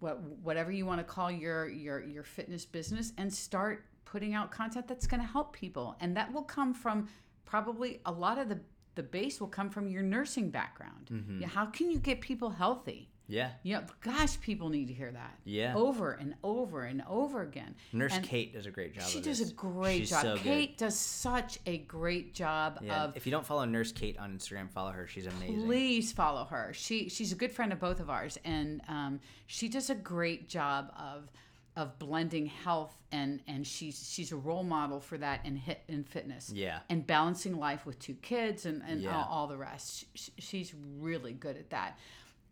[0.00, 4.50] what whatever you want to call your your your fitness business and start putting out
[4.50, 5.96] content that's going to help people.
[6.00, 7.08] And that will come from
[7.44, 8.60] probably a lot of the
[8.94, 11.38] the base will come from your nursing background.
[11.40, 15.38] Yeah how can you get people healthy Yeah, yeah gosh people need to hear that
[15.44, 15.74] Yeah.
[15.76, 19.04] over and over and over again Nurse And Kate does a great job.
[19.04, 19.50] she does this.
[19.50, 20.42] a great She's job so good.
[20.42, 24.36] kate does such a great job Yeah, of if you don't follow Nurse Kate on
[24.36, 25.06] Instagram, follow her.
[25.06, 25.64] She's amazing.
[25.64, 26.72] Please follow her.
[26.74, 30.48] She she's a good friend of both of ours, and um, she does a great
[30.48, 31.30] job of
[31.74, 36.04] of blending health and and she's she's a role model for that in hit in
[36.04, 36.50] fitness.
[36.54, 36.80] Yeah.
[36.90, 39.16] and balancing life with two kids and and Yeah.
[39.16, 40.04] all, all the rest.
[40.14, 41.98] She, she's really good at that.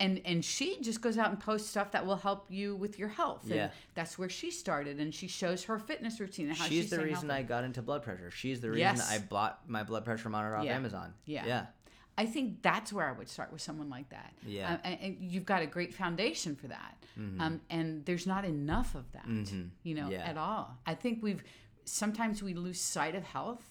[0.01, 3.09] And, and she just goes out and posts stuff that will help you with your
[3.09, 3.43] health.
[3.45, 3.71] And Yeah.
[3.95, 4.99] that's where she started.
[4.99, 7.45] And she shows her fitness routine and how She's, she's, the reason healthy.
[7.45, 8.31] I got into blood pressure.
[8.31, 9.11] She's the reason Yes.
[9.11, 10.75] I bought my blood pressure monitor off Yeah.
[10.77, 11.13] Amazon.
[11.27, 11.45] Yeah.
[11.47, 11.67] Yeah.
[12.19, 14.33] I think that's where I would start with someone like that.
[14.47, 14.73] Yeah.
[14.75, 16.97] Uh, and, and you've got a great foundation for that.
[17.39, 19.27] Um, and there's not enough of that,
[19.83, 20.13] you know, Mm-hmm.
[20.13, 20.25] Yeah.
[20.27, 20.79] at all.
[20.87, 21.45] I think we've
[21.85, 23.63] sometimes we lose sight of health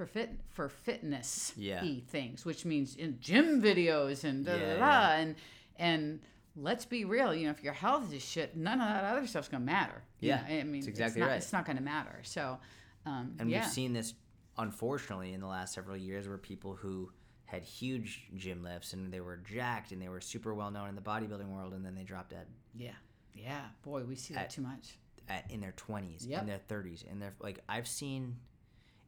[0.00, 1.84] for fit for fitness Yeah.
[2.08, 5.10] things, which means in gym videos and da, da, Yeah, da, yeah.
[5.16, 5.36] and
[5.76, 6.20] and
[6.56, 9.48] let's be real, you know, if your health is shit, none of that other stuff's
[9.48, 10.02] gonna matter.
[10.20, 10.54] you Yeah, know?
[10.60, 11.36] I mean, it's exactly not, right.
[11.36, 12.18] It's not gonna matter.
[12.22, 12.58] So,
[13.04, 13.60] um, And yeah.
[13.60, 14.14] we've seen this,
[14.56, 17.12] unfortunately, in the last several years where people who
[17.44, 20.94] had huge gym lifts and they were jacked and they were super well known in
[20.94, 22.92] the bodybuilding world and then they dropped dead yeah,
[23.34, 24.96] yeah, boy, we see that At- too much.
[25.28, 26.40] at, in their 20s, Yep.
[26.40, 27.04] in their 30s.
[27.10, 28.36] And they're like, I've seen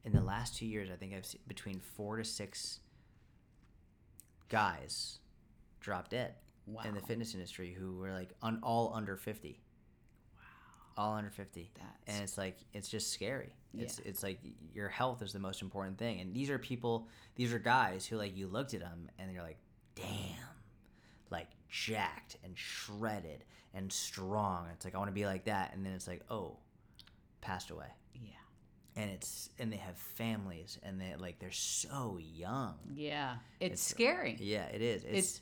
[0.05, 2.81] in the last two years, I think I've seen between four to six
[4.49, 5.19] guys
[5.81, 6.35] drop dead
[6.89, 9.61] in the fitness industry who were like un, all under 50.
[10.37, 10.43] Wow.
[11.05, 11.71] All under 50.
[11.75, 13.53] That's- and it's like, it's just scary.
[13.85, 14.39] It's, it's like
[14.75, 16.21] your health is the most important thing.
[16.21, 19.43] And these are people, these are guys who like, you looked at them and you're
[19.43, 19.59] like,
[19.95, 20.07] damn,
[21.31, 24.67] like jacked and shredded and strong.
[24.75, 25.73] It's like, I want to be like that.
[25.75, 26.59] And then it's like, oh,
[27.41, 28.29] passed away Yeah.
[28.97, 32.75] And it's and they have families and they like they're so young.
[32.95, 34.37] Yeah, it's, It's- scary.
[34.41, 35.05] yeah it is.
[35.05, 35.41] It's,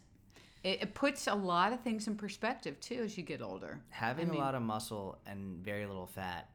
[0.62, 3.80] It's it, puts a lot of things in perspective too as you get older.
[3.90, 6.48] having I mean- a lot of muscle and very little fat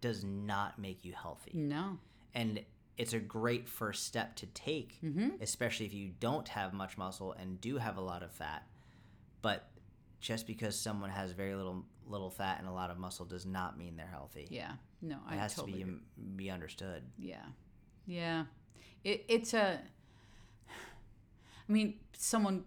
[0.00, 1.52] does not make you healthy.
[1.54, 1.98] No,
[2.34, 2.60] and
[2.96, 5.28] it's a great first step to take Mm-hmm.
[5.40, 8.64] especially if you don't have much muscle and do have a lot of fat.
[9.42, 9.68] But
[10.20, 13.78] just because someone has very little little fat and a lot of muscle does not
[13.78, 14.48] mean they're healthy.
[14.50, 15.72] Yeah, no, I it has totally.
[15.72, 16.00] to be agree.
[16.36, 17.36] be understood Yeah,
[18.06, 18.44] yeah.
[19.04, 19.80] It, it's a.
[21.68, 22.64] I mean, someone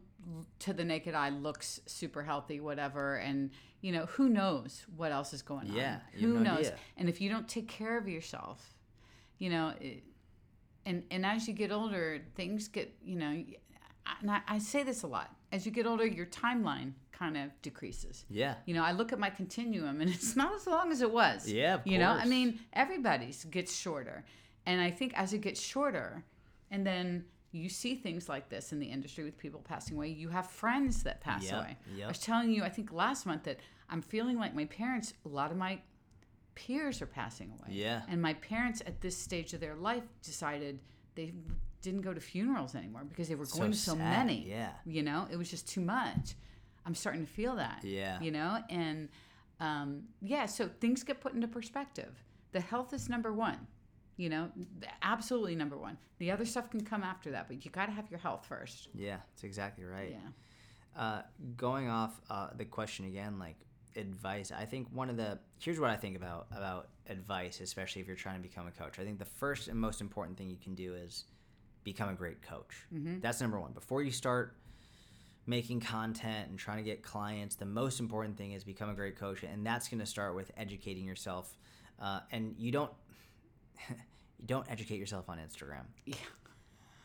[0.59, 3.49] to the naked eye looks super healthy, whatever, and
[3.81, 5.75] you know who knows what else is going on.
[5.75, 6.59] Yeah, who no knows?
[6.67, 6.75] idea.
[6.97, 8.75] And if you don't take care of yourself,
[9.39, 10.03] you know, it,
[10.85, 13.43] and and as you get older, things get you know.
[14.21, 15.33] And I, I say this a lot.
[15.51, 18.25] As you get older, your timeline kind of decreases.
[18.29, 21.11] yeah You know, I look at my continuum and it's not as long as it
[21.11, 21.49] was.
[21.51, 24.23] Yeah, of You know, I mean, everybody's gets shorter.
[24.65, 26.23] And I think as it gets shorter,
[26.69, 30.29] and then you see things like this in the industry with people passing away, you
[30.29, 31.77] have friends that pass Yep, away.
[31.95, 32.05] yep.
[32.05, 33.59] I was telling you, I think last month that
[33.89, 35.79] I'm feeling like my parents, a lot of my
[36.55, 37.69] peers are passing away.
[37.75, 38.01] Yeah.
[38.07, 40.79] And my parents at this stage of their life decided
[41.15, 41.33] they
[41.81, 44.47] didn't go to funerals anymore because they were So going to so sad, many.
[44.49, 44.71] yeah.
[44.85, 46.35] You know, it was just too much.
[46.85, 47.81] I'm starting to feel that.
[47.83, 48.19] Yeah.
[48.21, 49.09] You know, and
[49.59, 52.13] um, yeah, so things get put into perspective.
[52.51, 53.67] The health is number one.
[54.17, 54.51] You know,
[55.01, 55.97] absolutely number one.
[56.19, 58.89] The other stuff can come after that, but you got to have your health first.
[58.93, 60.11] Yeah, that's exactly right.
[60.11, 61.01] Yeah.
[61.01, 61.21] Uh,
[61.57, 63.55] going off uh, the question again, like
[63.95, 68.07] advice, I think one of the here's what I think about about advice, especially if
[68.07, 68.99] you're trying to become a coach.
[68.99, 71.25] I think the first and most important thing you can do is
[71.83, 72.85] become a great coach.
[73.21, 73.71] That's number one.
[73.73, 74.55] Before you start
[75.47, 79.15] making content and trying to get clients, the most important thing is become a great
[79.17, 81.57] coach, and that's going to start with educating yourself.
[81.99, 82.91] Uh, and you don't
[83.89, 86.15] you don't educate yourself on Instagram Yeah.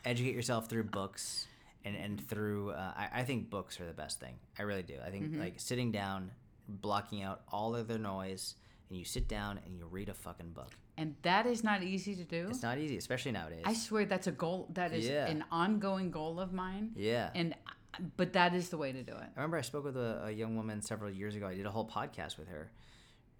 [0.05, 1.47] educate yourself through books
[1.85, 4.95] and, and through uh, I, I think books are the best thing i really do
[5.05, 6.31] i think like sitting down
[6.67, 8.55] blocking out all of the noise
[8.89, 12.15] and you sit down and you read a fucking book And that is not easy
[12.15, 12.47] to do.
[12.49, 14.67] it's not easy especially nowadays I swear that's a goal.
[14.73, 15.27] That is Yeah.
[15.27, 16.91] an ongoing goal of mine.
[16.95, 17.55] yeah And
[18.15, 19.17] but that is the way to do it.
[19.35, 21.47] I remember I spoke with a, a young woman several years ago.
[21.47, 22.69] I did a whole podcast with her.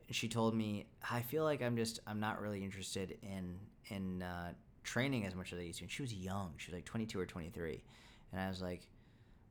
[0.10, 3.58] She told me, I feel like I'm just, I'm not really interested in,
[3.90, 5.84] in uh, training as much as I used to.
[5.86, 6.54] And she was young.
[6.58, 7.84] She was like 22 or 23.
[8.32, 8.82] And I was like,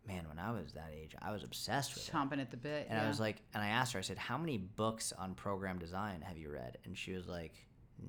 [0.07, 2.13] man, when I was that age, I was obsessed with it.
[2.13, 2.87] Chomping at the bit.
[2.89, 3.05] And yeah.
[3.05, 6.23] I was like, and I asked her, I said, how many books on program design
[6.23, 6.79] have you read?
[6.85, 7.55] And she was like,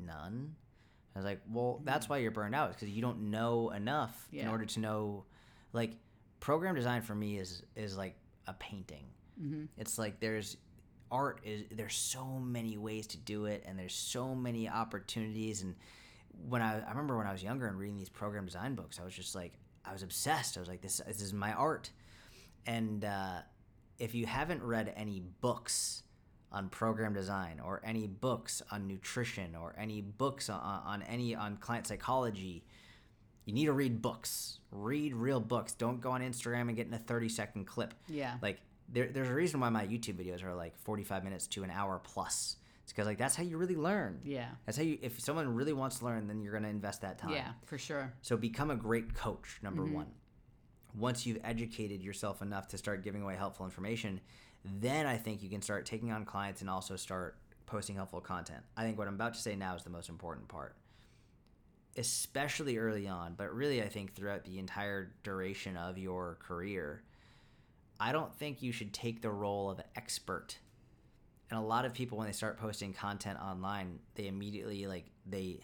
[0.06, 0.56] none.
[1.16, 4.48] I was like, well, that's why you're burned out, because you don't know enough in
[4.48, 5.26] order to know,
[5.74, 5.94] like,
[6.40, 9.06] program design for me is is like a painting.
[9.42, 9.66] Mm-hmm.
[9.78, 10.58] It's like there's
[11.10, 15.64] art is there's so many ways to do it, and there's so many opportunities.
[15.64, 15.74] And
[16.48, 19.04] when I I remember when I was younger and reading these program design books, I
[19.04, 19.54] was just like,
[19.88, 20.58] I was obsessed.
[20.58, 21.90] I was like, this this is my art.
[22.66, 23.40] And uh,
[24.00, 26.04] if you haven't read any books
[26.52, 31.58] on program design or any books on nutrition or any books on, on any on
[31.58, 32.64] client psychology
[33.46, 36.94] you need to read books read real books don't go on instagram and get in
[36.94, 38.36] a 30 second clip Yeah.
[38.42, 41.70] like there, there's a reason why my youtube videos are like 45 minutes to an
[41.70, 42.56] hour plus
[42.88, 44.48] it's because like that's how you really learn Yeah.
[44.66, 47.18] that's how you if someone really wants to learn then you're going to invest that
[47.18, 48.14] time Yeah, for sure.
[48.22, 49.94] so become a great coach, number Mm-hmm.
[49.94, 50.08] one.
[50.98, 54.22] Once you've educated yourself enough to start giving away helpful information,
[54.64, 58.64] then I think you can start taking on clients and also start posting helpful content.
[58.78, 60.78] I think what I'm about to say now is the most important part.
[61.98, 67.04] Especially early on, but really I think throughout the entire duration of your career,
[68.00, 70.58] I don't think you should take the role of expert.
[71.50, 75.62] And a lot of people when they start posting content online, they immediately like they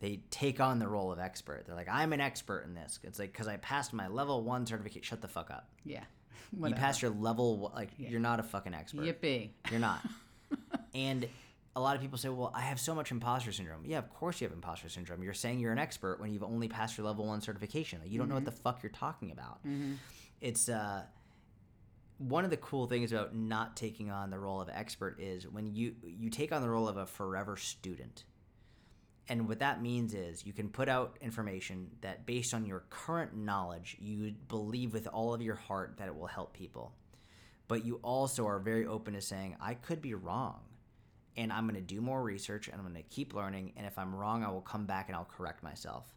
[0.00, 1.64] they take on the role of expert.
[1.66, 2.98] They're like, I'm an expert in this.
[3.02, 5.04] It's like because I passed my level one certificate.
[5.04, 5.68] Shut the fuck up.
[5.84, 6.04] Yeah.
[6.52, 9.02] You passed your level like you're not a fucking expert.
[9.02, 9.50] Yippee.
[9.70, 10.00] You're not.
[10.94, 11.26] and
[11.76, 13.84] a lot of people say, well, I have so much imposter syndrome.
[13.84, 15.22] Yeah, of course you have imposter syndrome.
[15.22, 18.00] You're saying you're an expert when you've only passed your level one certification.
[18.00, 19.58] Like, you don't know what the fuck you're talking about.
[20.40, 21.02] It's uh,
[22.18, 25.66] one of the cool things about not taking on the role of expert is when
[25.74, 28.24] you you take on the role of a forever student.
[29.26, 33.34] And what that means is you can put out information that based on your current
[33.34, 36.92] knowledge, you believe with all of your heart that it will help people.
[37.66, 40.60] But you also are very open to saying, I could be wrong.
[41.38, 43.72] And I'm going to do more research and I'm going to keep learning.
[43.76, 46.12] And if I'm wrong, I will come back and I'll correct myself.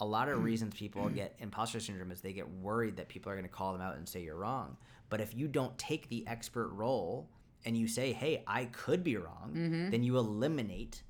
[0.00, 0.44] A lot of mm-hmm.
[0.44, 1.14] reasons people mm-hmm.
[1.14, 3.96] get imposter syndrome is they get worried that people are going to call them out
[3.96, 4.76] and say you're wrong.
[5.08, 7.28] But if you don't take the expert role
[7.64, 9.90] and you say, hey, I could be wrong, mm-hmm.
[9.90, 11.02] then you eliminate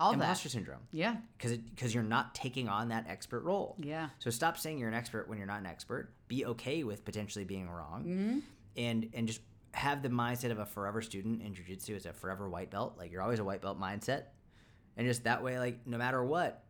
[0.00, 0.14] All that.
[0.20, 1.16] imposter syndrome Yeah.
[1.36, 3.76] because because you're not taking on that expert role.
[3.78, 4.08] Yeah.
[4.18, 6.12] So stop saying you're an expert when you're not an expert.
[6.28, 8.38] Be okay with potentially being wrong, Mm-hmm.
[8.76, 9.40] and and just
[9.72, 12.94] have the mindset of a forever student in jujitsu as a forever white belt.
[12.96, 14.22] Like you're always a white belt mindset,
[14.96, 16.64] and just that way, like no matter what,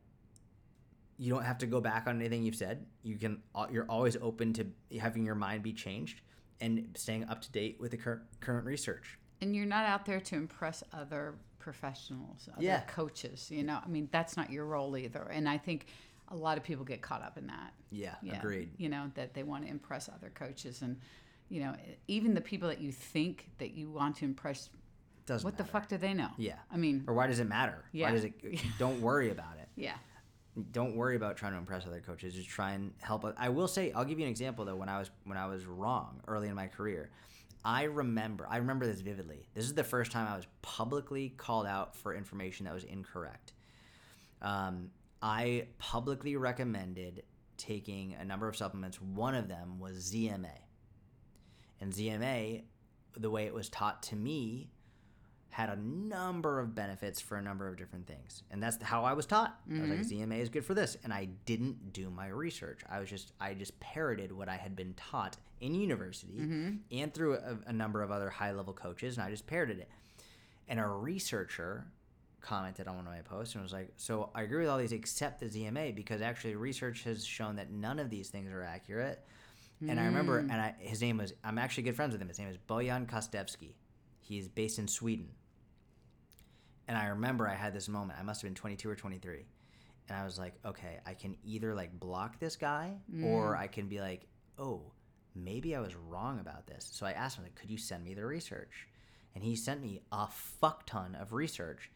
[1.19, 2.87] you don't have to go back on anything you've said.
[3.03, 4.67] You can uh, you're always open to
[5.01, 6.21] having your mind be changed
[6.61, 9.19] and staying up to date with the cur- current research.
[9.41, 12.81] And you're not out there to impress other professionals, other Yeah.
[12.83, 13.51] coaches.
[13.51, 15.23] You know, I mean, that's not your role either.
[15.31, 15.87] And I think
[16.29, 17.73] a lot of people get caught up in that.
[17.91, 18.39] Yeah, Yeah.
[18.39, 18.71] agreed.
[18.79, 20.83] You know, that they want to impress other coaches.
[20.83, 20.99] And,
[21.49, 21.75] you know,
[22.09, 24.71] even the people that you think that you want to impress,
[25.27, 26.31] Doesn't what the fuck do they know?
[26.37, 26.59] Yeah.
[26.71, 27.85] I mean, Or why does it matter?
[27.93, 28.07] Yeah.
[28.09, 28.35] Why does it?
[28.79, 29.69] Don't worry about it.
[29.77, 29.97] yeah.
[30.73, 32.35] Don't worry about trying to impress other coaches.
[32.35, 34.99] Just try and help i will say i'll give you an example though when i
[34.99, 37.11] was when i was wrong early in my career
[37.65, 39.49] i remember i remember this vividly.
[39.55, 43.53] This is the first time i was publicly called out for information that was incorrect.
[44.43, 44.91] Um,
[45.23, 47.23] i publicly recommended
[47.57, 49.01] taking a number of supplements.
[49.01, 50.53] One of them was zma
[51.81, 52.63] and zma
[53.17, 54.71] the way it was taught to me
[55.51, 58.43] had a number of benefits for a number of different things.
[58.51, 59.59] And that's how I was taught.
[59.69, 60.33] I was like, mm-hmm.
[60.33, 60.97] ZMA is good for this.
[61.03, 62.81] And I didn't do my research.
[62.89, 66.77] I was just, I just parroted what I had been taught in university mm-hmm.
[66.93, 69.17] and through a, a number of other high level coaches.
[69.17, 69.89] And I just parroted it.
[70.69, 71.87] And a researcher
[72.41, 74.93] commented on one of my posts and was like, So I agree with all these
[74.93, 79.25] except the ZMA because actually research has shown that none of these things are accurate.
[79.87, 80.51] And I remember, mm.
[80.51, 82.27] and I, his name was, I'm actually good friends with him.
[82.27, 83.75] His name is Bojan Kostevsky.
[84.21, 85.29] He's based in Sweden.
[86.89, 88.19] And I remember I had this moment.
[88.19, 89.45] I must have been 22 or 23.
[90.09, 93.59] And I was like, okay, I can either like block this guy or mm.
[93.59, 94.27] I can be like,
[94.59, 94.81] oh,
[95.35, 96.89] maybe I was wrong about this.
[96.91, 98.89] So I asked him, like, could you send me the research?
[99.35, 101.91] And he sent me a fuck ton of research.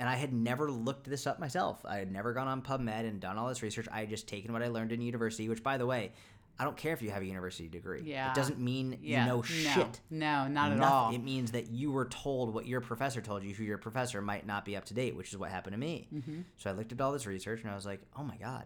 [0.00, 1.80] And I had never looked this up myself.
[1.84, 3.86] I had never gone on PubMed and done all this research.
[3.92, 6.12] I had just taken what I learned in university, which, by the way,
[6.58, 8.02] I don't care if you have a university degree.
[8.04, 8.30] Yeah.
[8.30, 9.22] It doesn't mean Yeah.
[9.22, 10.00] you know no, shit.
[10.10, 10.82] No, not at Nothing.
[10.82, 11.14] all.
[11.14, 14.46] It means that you were told what your professor told you, who your professor might
[14.46, 16.08] not be up to date, which is what happened to me.
[16.14, 16.40] Mm-hmm.
[16.58, 18.64] So I looked at all this research and I was like, oh my God,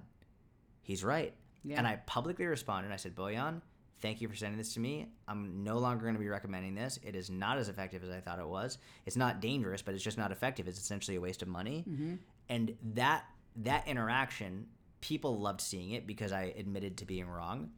[0.83, 1.35] he's right.
[1.64, 1.79] Yeah.
[1.79, 2.92] And I publicly responded.
[2.92, 3.61] I said, Bojan,
[4.01, 5.09] thank you for sending this to me.
[5.27, 6.99] I'm no longer going to be recommending this.
[7.03, 8.79] It is not as effective as I thought it was.
[9.07, 10.68] It's not dangerous, but it's just not effective.
[10.68, 11.85] It's essentially a waste of money.
[11.88, 12.14] Mm-hmm.
[12.49, 13.25] And that
[13.62, 14.66] that interaction,
[15.00, 17.70] people loved seeing it because I admitted to being wrong.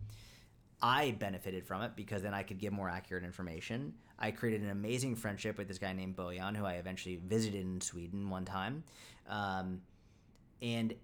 [0.81, 3.94] I benefited from it because then I could give more accurate information.
[4.18, 7.81] I created an amazing friendship with this guy named Bojan, who I eventually visited in
[7.81, 8.85] Sweden one time.
[9.28, 9.81] Um,
[10.62, 10.94] and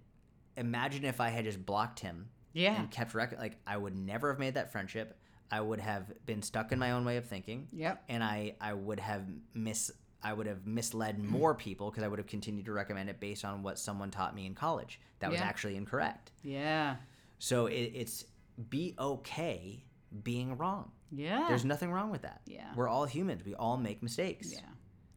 [0.56, 2.78] imagine if I had just blocked him Yeah.
[2.78, 3.38] and kept record.
[3.40, 5.18] Like I would never have made that friendship.
[5.50, 7.68] I would have been stuck in my own way of thinking.
[7.72, 8.04] Yep.
[8.08, 9.22] And I I would have
[9.54, 9.90] mis
[10.24, 11.28] I would have misled mm.
[11.28, 14.34] more people because I would have continued to recommend it based on what someone taught
[14.34, 15.00] me in college.
[15.20, 15.46] That was Yeah.
[15.46, 16.32] actually incorrect.
[16.42, 16.96] Yeah.
[17.38, 18.24] So it, it's
[18.70, 19.84] be okay
[20.22, 20.90] being wrong.
[21.12, 21.46] Yeah.
[21.48, 22.40] There's nothing wrong with that.
[22.46, 22.72] Yeah.
[22.74, 23.44] We're all humans.
[23.44, 24.52] We all make mistakes.
[24.52, 24.60] Yeah.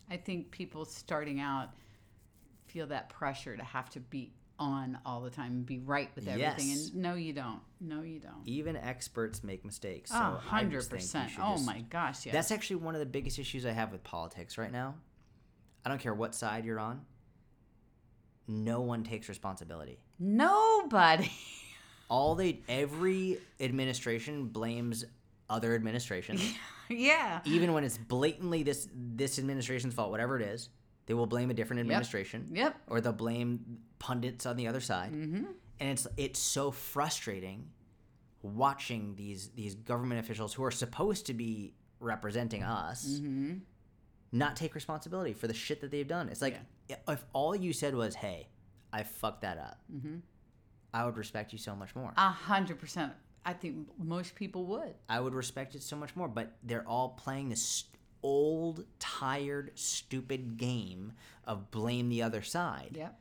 [0.10, 1.70] I think people starting out
[2.68, 6.28] feel that pressure to have to be on all the time and be right with
[6.28, 6.68] everything.
[6.70, 6.90] Yes.
[6.92, 7.60] And no, you don't.
[7.80, 8.42] No, you don't.
[8.46, 10.12] Even experts make mistakes.
[10.12, 11.30] So Oh, I just think you 100%.
[11.30, 12.34] should Oh just- my gosh, yes.
[12.34, 14.96] That's actually one of the biggest issues I have with politics right now.
[15.86, 17.02] I don't care what side you're on.
[18.48, 20.00] No one takes responsibility.
[20.20, 21.32] Nobody.
[22.10, 25.04] All they every administration blames
[25.50, 26.42] other administrations.
[26.90, 27.42] yeah.
[27.46, 30.70] Even when it's blatantly this this administration's fault, whatever it is,
[31.08, 32.48] they will blame a different administration.
[32.54, 32.76] Yep.
[32.88, 35.12] Or they'll blame pundits on the other side.
[35.14, 35.46] Mm-hmm.
[35.80, 37.70] And it's it's so frustrating
[38.42, 43.56] watching these these government officials who are supposed to be representing us Mm-hmm.
[44.32, 46.30] not take responsibility for the shit that they've done.
[46.30, 46.60] It's like
[47.08, 48.48] if all you said was, "Hey,
[48.94, 50.18] I fucked that up," Mm-hmm.
[50.94, 52.14] I would respect you so much more.
[52.18, 53.14] A hundred percent.
[53.46, 54.94] I think most people would.
[55.08, 56.28] I would respect it so much more.
[56.28, 57.86] But they're all playing this
[58.24, 61.14] old, tired, stupid game
[61.46, 63.20] of blame the other side, Yep.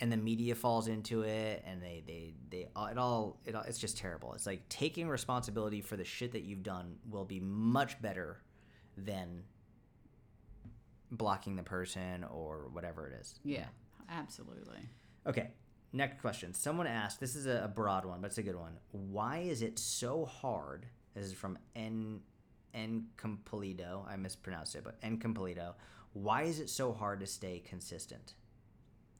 [0.00, 3.62] and the media falls into it, and they they they uh, it all it all,
[3.62, 4.32] it's just terrible.
[4.34, 8.40] It's like taking responsibility for the shit that you've done will be much better
[8.96, 9.44] than
[11.10, 13.34] blocking the person or whatever it is.
[13.44, 13.66] Yeah.
[14.08, 14.78] Absolutely.
[15.26, 15.50] Okay,
[15.92, 16.52] next question.
[16.54, 18.78] Someone asked, this is a, a broad one, but it's a good one.
[18.90, 20.86] Why is it so hard?
[21.14, 22.20] This is from N
[22.74, 24.06] N Compolido.
[24.08, 25.74] I mispronounced it, but N Compolido.
[26.12, 28.34] Why is it so hard to stay consistent?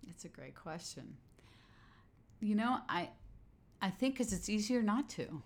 [0.08, 1.16] It's a great question.
[2.40, 3.10] You know, I
[3.82, 5.42] I think because it's easier not to.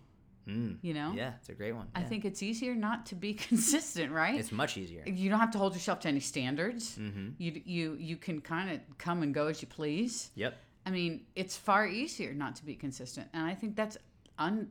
[0.48, 0.76] Mm.
[0.82, 1.12] You know.
[1.14, 1.88] Yeah, it's a great one.
[1.94, 4.38] I think it's easier not to be consistent, right?
[4.38, 5.02] it's much easier.
[5.06, 6.98] you don't have to hold yourself to any standards.
[6.98, 7.28] Mm-hmm.
[7.38, 10.30] You you you can kind of come and go as you please.
[10.34, 10.56] Yep.
[10.86, 13.96] I mean, it's far easier not to be consistent, and I think that's
[14.38, 14.70] un.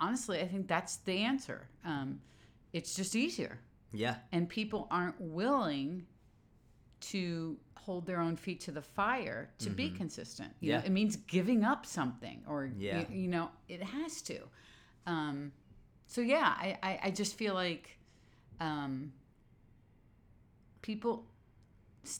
[0.00, 1.68] Honestly, I think that's the answer.
[1.84, 2.20] Um,
[2.74, 3.58] it's just easier,
[3.92, 4.16] Yeah.
[4.32, 6.06] and people aren't willing
[7.12, 10.52] to hold their own feet to the fire to be consistent.
[10.60, 10.84] You know, Mm-hmm.
[10.84, 10.90] Yeah.
[10.90, 13.00] it means giving up something, or Yeah.
[13.10, 14.38] you, you know, it has to.
[15.06, 15.52] Um,
[16.06, 17.98] so yeah, I, I, I just feel like
[18.60, 19.12] um,
[20.82, 21.24] people.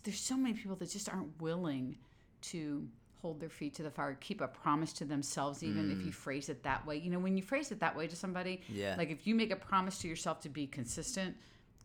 [0.02, 1.98] There's so many people that just aren't willing
[2.42, 2.88] to
[3.24, 6.50] hold their feet to the fire, keep a promise to themselves, even if you phrase
[6.50, 6.98] it that way.
[6.98, 8.62] You know, when you phrase it that way to somebody, Mm.
[8.82, 8.94] Yeah.
[8.98, 11.34] like if you make a promise to yourself to be consistent,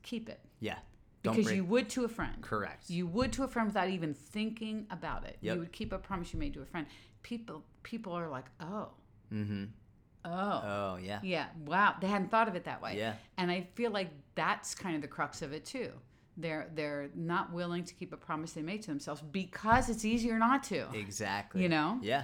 [0.04, 0.80] keep it Yeah.
[1.24, 1.56] Don't because break.
[1.56, 2.42] you would to a friend.
[2.42, 2.90] Correct.
[2.90, 5.38] You would to a friend without even thinking about it.
[5.40, 5.54] Yep.
[5.56, 6.86] You would keep a promise you made to a friend.
[7.24, 8.90] People people are like, "Oh.
[9.32, 9.66] mm-hmm.
[10.26, 10.62] Oh.
[10.74, 11.20] Oh yeah.
[11.24, 11.48] yeah.
[11.66, 11.96] Wow.
[12.02, 13.14] They hadn't thought of it that way." Yeah.
[13.38, 15.92] And I feel like that's kind of the crux of it too.
[16.40, 20.40] They're they're not willing to keep a promise they made to themselves because it's easier
[20.40, 20.88] not to.
[20.94, 21.62] Exactly.
[21.62, 22.00] You know?
[22.02, 22.24] Yeah.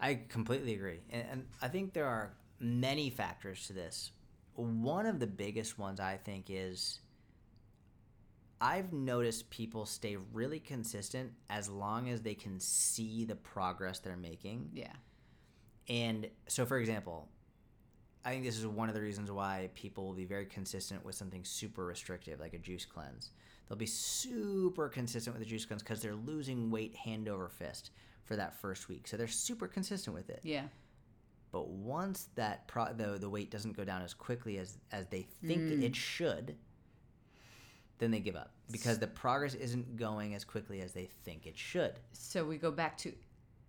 [0.00, 0.98] I completely agree.
[1.10, 4.10] And, and I think there are many factors to this.
[4.54, 6.98] One of the biggest ones I think is
[8.60, 14.16] I've noticed people stay really consistent as long as they can see the progress they're
[14.16, 14.70] making.
[14.72, 14.92] Yeah.
[15.88, 17.28] And so, for example,
[18.24, 21.14] I think this is one of the reasons why people will be very consistent with
[21.14, 23.30] something super restrictive, like a juice cleanse.
[23.68, 27.90] They'll be super consistent with the juice cleanse because they're losing weight hand over fist
[28.24, 29.08] for that first week.
[29.08, 30.40] So they're super consistent with it.
[30.44, 30.64] Yeah.
[31.50, 35.22] But once that pro- the the weight doesn't go down as quickly as as they
[35.44, 35.82] think Mm.
[35.82, 36.56] it should,
[37.98, 41.58] then they give up because the progress isn't going as quickly as they think it
[41.58, 41.98] should.
[42.12, 43.12] So we go back to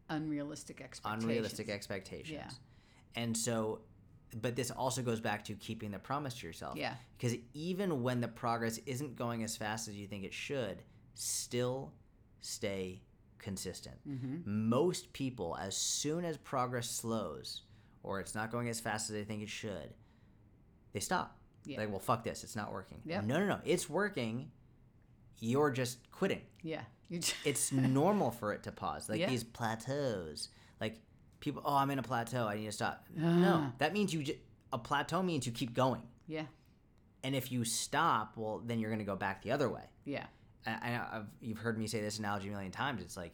[0.10, 1.24] unrealistic expectations.
[1.24, 2.30] Unrealistic expectations.
[2.40, 3.22] Yeah.
[3.22, 3.82] And so
[4.34, 6.78] but this also goes back to keeping the promise to yourself.
[6.78, 6.96] Yeah.
[7.18, 10.82] Because even when the progress isn't going as fast as you think it should,
[11.16, 11.92] still
[12.42, 13.02] stay
[13.40, 13.96] consistent.
[14.08, 14.70] Mm-hmm.
[14.70, 17.62] Most people, as soon as progress slows
[18.04, 19.94] or it's not going as fast as they think it should,
[20.94, 21.38] they stop.
[21.66, 21.80] Yeah.
[21.80, 22.44] Like, well, fuck this.
[22.44, 23.00] It's not working.
[23.06, 23.24] Yep.
[23.26, 23.60] No, no, no.
[23.64, 24.52] It's working.
[25.40, 26.42] You're just quitting.
[26.62, 26.82] Yeah.
[27.10, 29.08] You just, It's normal for it to pause.
[29.10, 29.30] Like Yeah.
[29.30, 30.50] these plateaus.
[30.82, 31.00] Like
[31.44, 32.48] people, oh, I'm in a plateau.
[32.48, 33.06] I need to stop.
[33.22, 33.36] Ah.
[33.36, 34.24] No, that means you.
[34.24, 34.40] Just,
[34.72, 36.02] a plateau means you keep going.
[36.28, 36.46] yeah.
[37.26, 39.84] And if you stop, well, then you're going to go back the other way.
[40.04, 40.26] Yeah.
[40.66, 43.02] I, I, I've, you've heard me say this analogy a million times.
[43.02, 43.34] It's like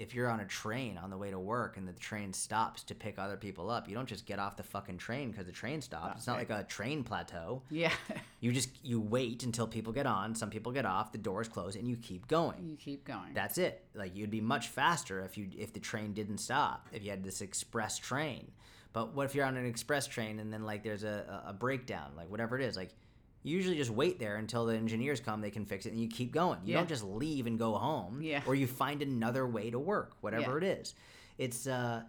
[0.00, 2.94] if you're on a train on the way to work and the train stops to
[2.94, 5.82] pick other people up, you don't just get off the fucking train because the train
[5.82, 6.16] stopped.
[6.16, 7.62] It's not like a train plateau.
[7.68, 7.92] Yeah.
[8.40, 10.34] You just you wait until people get on.
[10.34, 11.12] Some people get off.
[11.12, 12.66] The doors close, and you keep going.
[12.66, 13.34] you keep going.
[13.34, 13.84] That's it.
[13.94, 16.88] Like you'd be much faster if you if the train didn't stop.
[16.92, 18.50] If you had this express train.
[18.94, 22.12] But what if you're on an express train and then like there's a a breakdown,
[22.16, 22.94] like whatever it is, like
[23.42, 26.08] you usually just wait there until the engineers come, they can fix it, and you
[26.08, 26.58] keep going.
[26.64, 26.78] You Yeah.
[26.78, 28.42] don't just leave and go home, Yeah.
[28.46, 30.68] or you find another way to work, whatever Yeah.
[30.68, 30.94] it is.
[31.38, 32.02] It's uh,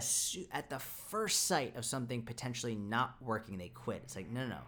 [0.00, 4.00] soo- at the first sight of something potentially not working, they quit.
[4.04, 4.60] It's like no, no, no.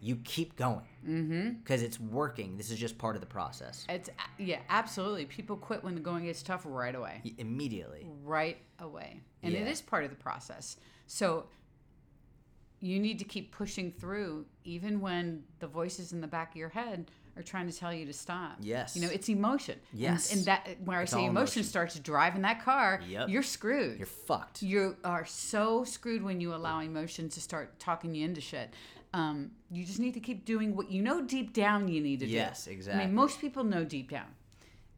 [0.00, 1.50] you keep going mm-hmm.
[1.62, 2.56] because it's working.
[2.58, 3.86] This is just part of the process.
[3.88, 5.24] It's yeah, absolutely.
[5.26, 7.20] People quit when the going gets tough right away.
[7.38, 8.06] Immediately.
[8.22, 9.20] right away.
[9.42, 10.76] And it is part of the process.
[11.06, 11.46] So
[12.84, 16.68] you need to keep pushing through even when the voices in the back of your
[16.68, 18.56] head are trying to tell you to stop.
[18.60, 18.94] Yes.
[18.94, 19.78] You know, it's emotion.
[19.92, 20.32] Yes.
[20.32, 21.64] And, that where It's I say emotion, emotion.
[21.64, 23.28] starts driving that car, Yep.
[23.28, 23.98] you're screwed.
[23.98, 24.62] You're fucked.
[24.62, 28.72] you are so screwed when you allow emotion to start talking you into shit.
[29.12, 32.26] Um, you just need to keep doing what you know deep down you need to
[32.26, 32.70] Yes, do.
[32.70, 33.02] Yes, exactly.
[33.02, 34.26] I mean, most people know deep down,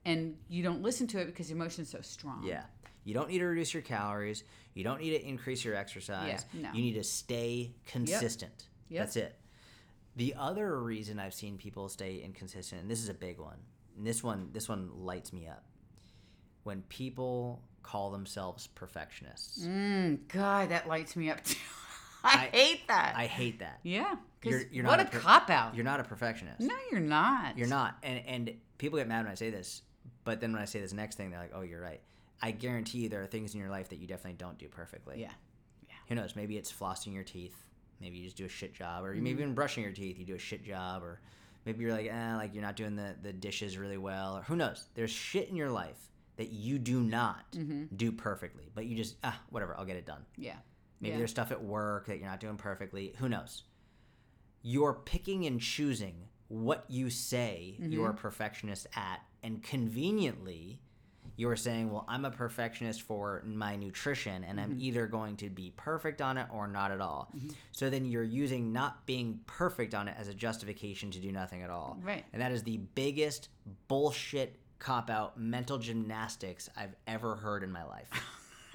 [0.05, 2.43] and you don't listen to it because emotion's so strong.
[2.45, 2.62] Yeah.
[3.07, 4.43] You don't need to reduce your calories.
[4.75, 6.45] You don't need to increase your exercise.
[6.53, 6.69] Yeah, no.
[6.75, 8.67] You need to stay consistent.
[8.89, 9.01] Yep.
[9.01, 9.39] That's it.
[10.17, 13.59] The other reason I've seen people stay inconsistent, and this is a big one,
[13.97, 15.63] and this one this one lights me up.
[16.65, 19.65] When people call themselves perfectionists.
[19.65, 21.57] Mm, God, that lights me up too.
[22.25, 23.15] I, I- hate that.
[23.17, 23.79] I hate that.
[23.85, 25.77] yeah, You're- because you're what not a a per- cop out.
[25.77, 26.61] You're not a perfectionist.
[26.61, 27.57] no, you're not.
[27.57, 27.99] You're not.
[28.03, 29.83] And and people get mad when I say this,
[30.25, 32.01] but then when I say this next thing, they're like, "Oh, you're right."
[32.43, 35.20] I guarantee you there are things in your life that you definitely don't do perfectly.
[35.20, 35.30] Yeah,
[35.89, 35.95] Yeah.
[36.09, 36.37] Who knows?
[36.37, 37.55] Maybe it's flossing your teeth.
[38.01, 39.24] Maybe you just do a shit job, or Mm-hmm.
[39.24, 41.20] maybe even brushing your teeth, you do a shit job, or
[41.64, 44.55] maybe you're like, eh, like you're not doing the the dishes really well, or who
[44.57, 44.89] knows?
[44.95, 47.97] There's shit in your life that you do not Mm-hmm.
[47.97, 50.26] do perfectly, but you just ah whatever, I'll get it done.
[50.37, 50.57] yeah,
[51.01, 51.18] Maybe Yeah.
[51.18, 53.14] there's stuff at work that you're not doing perfectly.
[53.18, 53.62] Who knows?
[54.62, 58.18] You're picking and choosing what you say you're a Mm-hmm.
[58.18, 60.80] perfectionist at, and conveniently,
[61.37, 64.72] you're saying, Well, I'm a perfectionist for my nutrition, and Mm-hmm.
[64.72, 67.30] I'm either going to be perfect on it or not at all.
[67.72, 71.62] So then you're using not being perfect on it as a justification to do nothing
[71.62, 71.99] at all.
[72.03, 72.24] Right.
[72.32, 73.49] And that is the biggest
[73.89, 78.11] bullshit cop out mental gymnastics I've ever heard in my life.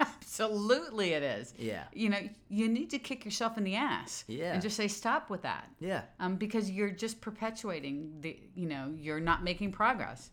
[0.00, 1.54] absolutely, it is.
[1.58, 1.84] Yeah.
[1.92, 4.24] You know, you need to kick yourself in the ass.
[4.28, 4.52] Yeah.
[4.52, 5.68] and just say stop with that.
[5.80, 6.02] Yeah.
[6.20, 8.38] Um, because you're just perpetuating the.
[8.54, 10.30] You know, you're not making progress.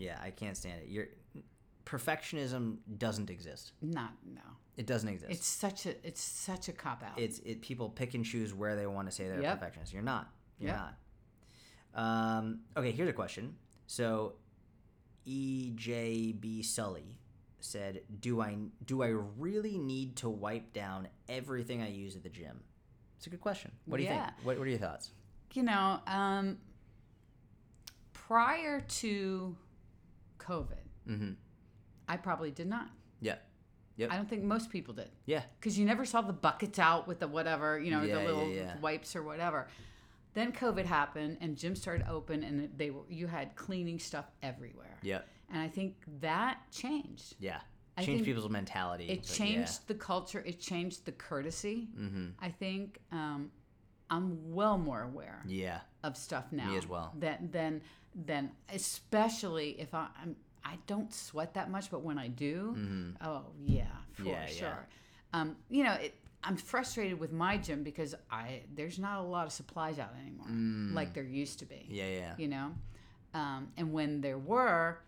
[0.00, 0.88] Yeah, I can't stand it.
[0.88, 1.08] You're
[1.86, 3.72] perfectionism doesn't exist.
[3.82, 4.40] Not no.
[4.76, 5.30] It doesn't exist.
[5.32, 7.18] It's such a it's such a cop out.
[7.18, 9.58] it's it people pick and choose where they want to say they're Yep.
[9.60, 9.92] perfectionists.
[9.92, 10.28] You're not.
[10.58, 10.80] You're Yep.
[11.94, 12.02] not.
[12.02, 13.56] Um, okay, here's a question.
[13.86, 14.36] So,
[15.26, 17.18] EJB Sully
[17.60, 22.28] said, "Do I do I really need to wipe down everything I use at the
[22.30, 22.60] gym?"
[23.18, 23.72] It's a good question.
[23.86, 24.22] What do you think?
[24.44, 25.10] What What are your thoughts?
[25.52, 26.58] you know, um,
[28.12, 29.56] prior to
[30.50, 30.76] COVID,
[31.08, 31.30] Mm-hmm.
[32.08, 32.88] I probably did not.
[33.20, 33.36] Yeah.
[33.96, 34.10] Yep.
[34.12, 35.10] I don't think most people did.
[35.26, 35.42] Yeah.
[35.58, 38.48] because you never saw the buckets out with the whatever, you know, Yeah, the little
[38.48, 38.78] yeah.
[38.80, 39.68] wipes or whatever.
[40.34, 44.96] Then COVID happened and gyms started open and they were you had cleaning stuff everywhere.
[45.02, 45.20] Yeah.
[45.52, 47.34] And I think that changed.
[47.40, 47.60] Yeah.
[47.98, 49.06] I Change think people's mentality.
[49.08, 50.42] It changed the culture.
[50.46, 51.88] It changed the courtesy.
[51.98, 52.26] Mm-hmm.
[52.40, 53.50] I think um,
[54.08, 55.80] I'm well more aware Yeah.
[56.02, 56.74] of stuff now.
[56.76, 57.12] as well.
[57.18, 57.82] Than than
[58.14, 62.76] than especially if I, I'm I don't sweat that much, but when I do,
[63.22, 64.30] oh yeah, for Mm-hmm.
[64.30, 64.46] Yeah, yeah.
[64.46, 64.86] sure.
[65.32, 69.46] Um, you know, it, I'm frustrated with my gym because I there's not a lot
[69.46, 70.46] of supplies out anymore
[70.94, 71.76] like there used to be.
[71.76, 71.86] Mm.
[71.88, 72.34] Yeah, yeah.
[72.36, 72.72] You know,
[73.34, 74.98] um, and when there were,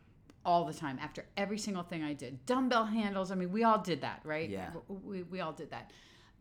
[0.44, 3.30] all the time after every single thing I did, dumbbell handles.
[3.30, 4.48] I mean, we all did that, right?
[4.48, 4.70] Yeah.
[4.88, 5.90] We we all did that.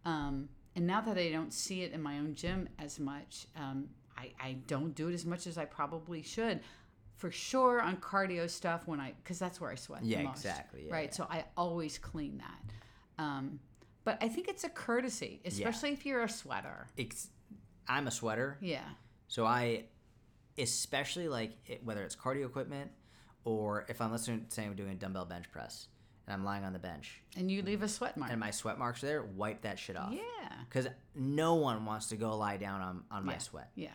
[0.05, 3.89] Um, and now that I don't see it in my own gym as much, um,
[4.22, 6.60] I, I don't do it as much as I probably should.
[7.18, 10.04] For sure on cardio stuff when I, because that's where I sweat.
[10.04, 10.86] Yeah, the most, exactly.
[10.88, 11.10] Yeah, right.
[11.12, 11.16] yeah.
[11.16, 13.24] So I always clean that.
[13.24, 13.60] Um,
[14.04, 16.88] but I think it's a courtesy, especially if you're a sweater.
[16.98, 17.28] It's,
[17.88, 18.82] I'm a sweater, Yeah.
[19.28, 19.86] so I,
[20.58, 22.92] especially like it, whether it's cardio equipment
[23.44, 25.88] or if I'm listening, to say I'm doing a dumbbell bench press
[26.28, 28.32] and I'm lying on the bench And you leave a sweat mark.
[28.32, 30.12] and my sweat marks are there, wipe that shit off.
[30.14, 30.22] yeah.
[30.68, 33.38] Because no one wants to go lie down on, on my Yeah.
[33.40, 33.70] sweat.
[33.76, 33.90] Yeah.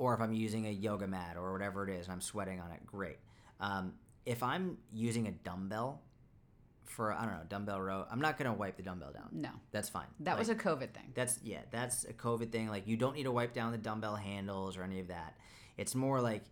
[0.00, 2.70] Or if I'm using a yoga mat or whatever it is and I'm sweating on
[2.72, 3.18] it, great.
[3.60, 3.92] Um,
[4.24, 6.00] if I'm using a dumbbell
[6.86, 9.28] for I don't know dumbbell row, I'm not gonna wipe the dumbbell down.
[9.30, 9.50] No.
[9.72, 10.06] That's fine.
[10.20, 11.12] That was a COVID thing.
[11.14, 12.68] that's yeah, that's a COVID thing.
[12.68, 15.36] Like you don't need to wipe down the dumbbell handles or any of that.
[15.76, 16.44] It's more like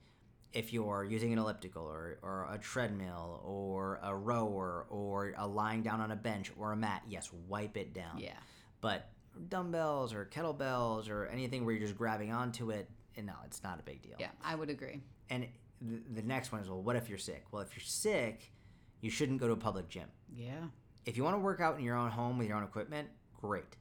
[0.53, 5.83] if you're using an elliptical or, or a treadmill or a rower or a lying
[5.83, 8.19] down on a bench or a mat, yes, wipe it down.
[8.19, 8.37] Yeah.
[8.83, 9.09] But
[9.49, 12.91] dumbbells or kettlebells or anything where you're just grabbing onto it,
[13.25, 14.17] no, it's not a big deal.
[14.19, 14.29] Yeah.
[14.43, 15.01] I would agree.
[15.31, 15.47] And
[15.81, 17.45] the, the next one is, well, what if you're sick?
[17.51, 18.53] Well, if you're sick,
[19.01, 20.09] you shouldn't go to a public gym.
[20.35, 20.65] Yeah.
[21.07, 23.09] If you want to work out in your own home with your own equipment,
[23.41, 23.77] great.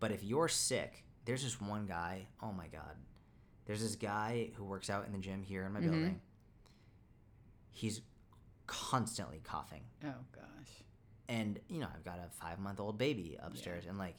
[0.00, 2.96] But if you're sick, there's this one guy, oh my God.
[3.66, 5.90] There's this guy who works out in the gym here in my mm-hmm.
[5.90, 6.20] building.
[7.70, 8.00] He's
[8.66, 9.82] constantly coughing.
[10.04, 10.44] Oh gosh.
[11.28, 13.84] And, you know, I've got a five month old baby upstairs.
[13.88, 14.14] And, like,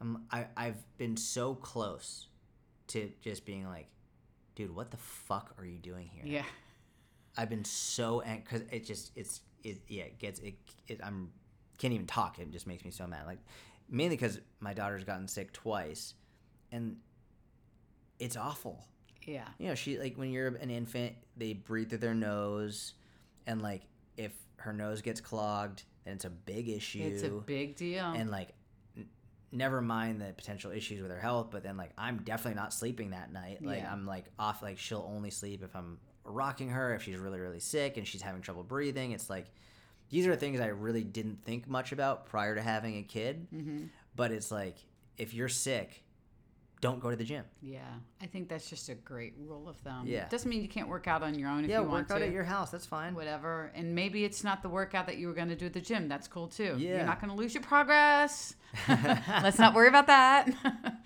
[0.00, 2.28] I'm, I, I've been so close
[2.88, 3.88] to just being like,
[4.54, 6.22] dude, what the fuck are you doing here?
[6.24, 6.44] Yeah.
[7.36, 10.54] I've been so angry because it just it's it yeah it gets it,
[10.86, 11.30] it I'm
[11.78, 13.40] can't even talk it just makes me so mad like
[13.90, 16.14] mainly because my daughter's gotten sick twice
[16.70, 16.96] and
[18.20, 18.84] it's awful
[19.26, 19.48] Yeah.
[19.58, 22.94] you know she like when you're an infant they breathe through their nose
[23.46, 23.82] and like
[24.16, 28.04] if her nose gets clogged then it's a big issue It's a big deal.
[28.12, 28.50] and like
[29.54, 33.10] never mind the potential issues with her health but then like i'm definitely not sleeping
[33.10, 33.92] that night like Yeah.
[33.92, 37.60] i'm like off like she'll only sleep if i'm rocking her if she's really really
[37.60, 39.46] sick and she's having trouble breathing it's like
[40.10, 43.84] these are things i really didn't think much about prior to having a kid mm-hmm.
[44.16, 44.76] but it's like
[45.18, 46.03] if you're sick
[46.86, 47.80] don't go to the gym Yeah.
[48.24, 50.04] I think that's just a great rule of thumb.
[50.06, 50.28] Yeah.
[50.28, 52.18] Doesn't mean you can't work out on your own if yeah you want work out
[52.18, 52.26] to.
[52.26, 53.72] at your house that's fine whatever.
[53.74, 56.08] And maybe it's not the workout that you were going to do at the gym.
[56.08, 56.76] That's cool too.
[56.78, 56.96] Yeah.
[56.96, 58.54] You're not going to lose your progress.
[58.88, 60.48] Let's not worry about that.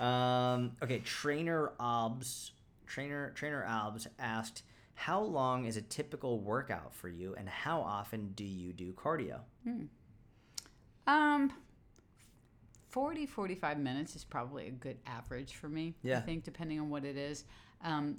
[0.00, 2.52] Um, okay, trainer Obs,
[2.86, 4.62] trainer trainer Obs asked,
[4.94, 9.40] "How long is a typical workout for you, and how often do you do cardio?"
[11.06, 11.52] um
[12.90, 16.18] 40 45 minutes is probably a good average for me Yeah.
[16.18, 17.44] i think depending on what it is.
[17.84, 18.18] Um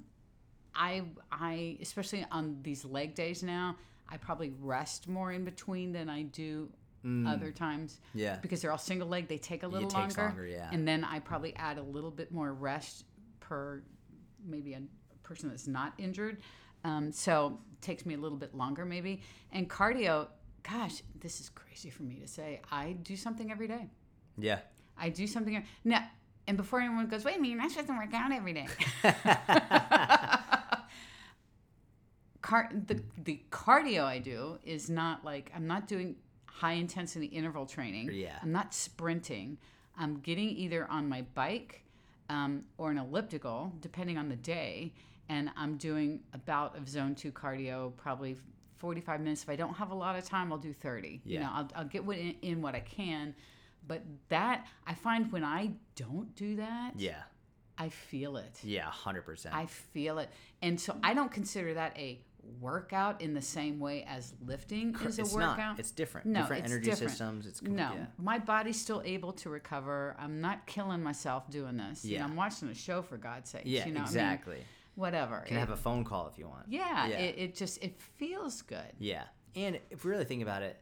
[0.74, 3.76] i i especially on these leg days now
[4.08, 6.68] i probably rest more in between than i do
[7.26, 7.94] other times.
[7.94, 8.20] Mm.
[8.20, 10.70] Yeah, because they're all single leg they take a little longer, longer, yeah.
[10.72, 13.04] and then i probably add a little bit more rest
[13.40, 13.82] per
[14.46, 14.82] maybe a
[15.24, 16.38] person that's not injured.
[16.84, 19.22] Um, so it takes me a little bit longer maybe.
[19.52, 20.28] And cardio
[20.62, 22.60] gosh this is crazy for me to say.
[22.70, 23.88] I do something every day
[24.42, 24.58] yeah,
[24.98, 25.98] i do something No,
[26.46, 28.66] and before anyone goes wait a minute you're not supposed to work out every day.
[32.42, 36.16] Car- the, the cardio i do is not like i'm not doing
[36.46, 38.10] high intensity interval training.
[38.12, 38.38] Yeah.
[38.42, 39.58] i'm not sprinting.
[39.98, 41.82] I'm getting either on my bike
[42.30, 44.92] um, or an elliptical depending on the day
[45.28, 48.36] and i'm doing a bout of zone 2 cardio probably
[48.78, 49.42] 45 minutes.
[49.44, 51.42] If i don't have a lot of time i'll do 30 you Yeah.
[51.42, 53.34] know i'll, I'll get what in, in what i can
[53.86, 57.22] but that i find when i don't do that yeah,
[57.78, 59.54] i feel it yeah, hundred percent.
[59.54, 60.28] I feel it.
[60.62, 62.20] And so I don't consider that a
[62.60, 65.58] workout in the same way as lifting is a It's workout.
[65.58, 65.78] not.
[65.78, 66.26] It's different.
[66.26, 67.10] No, different it's energy different.
[67.10, 67.46] systems.
[67.46, 68.06] It's no, Yeah.
[68.18, 70.16] my body's still able to recover.
[70.18, 72.04] I'm not killing myself doing this.
[72.04, 72.24] You know, Yeah.
[72.24, 73.62] I'm watching a show for God's sake.
[73.64, 74.58] Yeah, you know, I mean, exactly.
[74.94, 75.40] whatever.
[75.44, 76.66] You can It- have a phone call if you want.
[76.68, 77.18] yeah, Yeah.
[77.18, 78.92] It, it just it feels good.
[78.98, 79.24] Yeah.
[79.54, 80.80] And if we really think about it,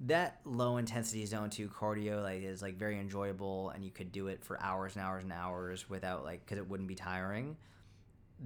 [0.00, 4.26] that low intensity zone two cardio like is like very enjoyable and you could do
[4.26, 7.56] it for hours and hours and hours without like because it wouldn't be tiring.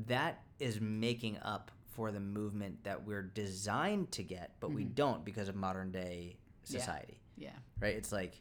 [0.06, 4.92] That is making up for the movement that we're designed to get, but we mm-hmm.
[4.94, 6.36] don't because of modern day
[6.66, 6.80] Yeah.
[6.80, 7.20] society.
[7.36, 7.56] Yeah.
[7.80, 7.96] Right?
[7.96, 8.40] It's like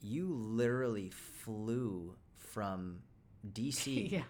[0.00, 3.00] you literally flew from
[3.52, 4.22] DC yeah.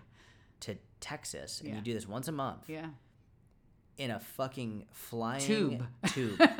[0.60, 1.76] to Texas and Yeah.
[1.76, 2.88] you do this once a month Yeah.
[3.98, 5.86] in a fucking flying Tube.
[6.08, 6.40] tube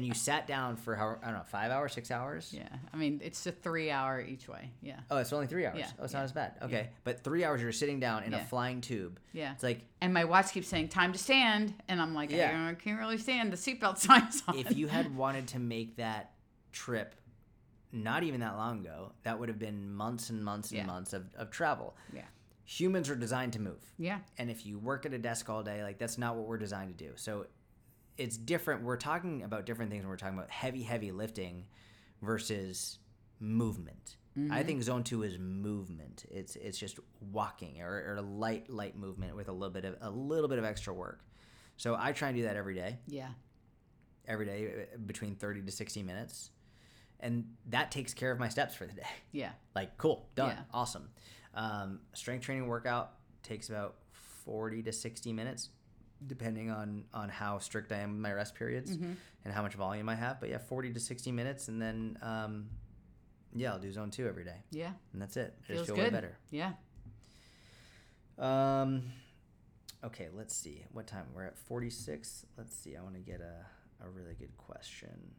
[0.00, 2.54] and you sat down for how I don't know five hours, six hours.
[2.56, 2.68] Yeah.
[2.90, 4.70] I mean, it's a three hour each way.
[4.80, 5.00] Yeah.
[5.10, 5.76] Oh, it's only three hours.
[5.78, 6.54] Yeah, Oh, it's yeah, not as bad.
[6.62, 9.20] Okay, but three hours you're sitting down in a flying tube.
[9.34, 9.52] Yeah.
[9.52, 12.68] It's like And my watch keeps saying time to stand, and I'm like, Yeah.
[12.70, 13.52] I can't really stand.
[13.52, 14.56] The seatbelt sign's on.
[14.56, 16.32] if you had wanted to make that
[16.72, 17.14] trip
[17.92, 20.86] not even that long ago, that would have been months and months and Yeah.
[20.86, 21.94] months of, of travel.
[22.14, 22.22] yeah,
[22.64, 23.82] Humans are designed to move.
[23.98, 26.56] yeah, And if you work at a desk all day, like that's not what we're
[26.56, 27.10] designed to do.
[27.16, 27.46] So
[28.16, 28.82] it's different.
[28.82, 31.66] We're talking about different things when we're talking about heavy, heavy lifting
[32.22, 32.98] versus
[33.38, 34.16] movement.
[34.50, 36.24] I think zone two is movement.
[36.30, 36.98] It's it's just
[37.32, 40.64] walking or, or light, light movement with a little bit of a little bit of
[40.64, 41.20] extra work.
[41.76, 43.28] So I try and do that every day yeah,
[44.26, 46.50] every day uh, between 30 to 60 minutes
[47.18, 50.62] and that takes care of my steps for the day yeah, like cool done Yeah.
[50.72, 51.08] awesome
[51.54, 53.96] um, strength training workout takes about
[54.44, 55.70] 40 to 60 minutes
[56.26, 59.12] depending on on how strict i am with my rest periods Mm-hmm.
[59.44, 62.66] and how much volume i have but yeah 40 to 60 minutes and then um,
[63.54, 64.90] yeah i'll do zone two every day yeah.
[65.12, 66.04] and that's it i Feels just feel good.
[66.04, 66.72] way better Yeah,
[68.38, 69.02] um,
[70.04, 70.84] okay, let's see.
[70.92, 71.26] What time?
[71.34, 72.46] We're at 46.
[72.56, 72.96] Let's see.
[72.96, 75.32] I want to get a, a really good question.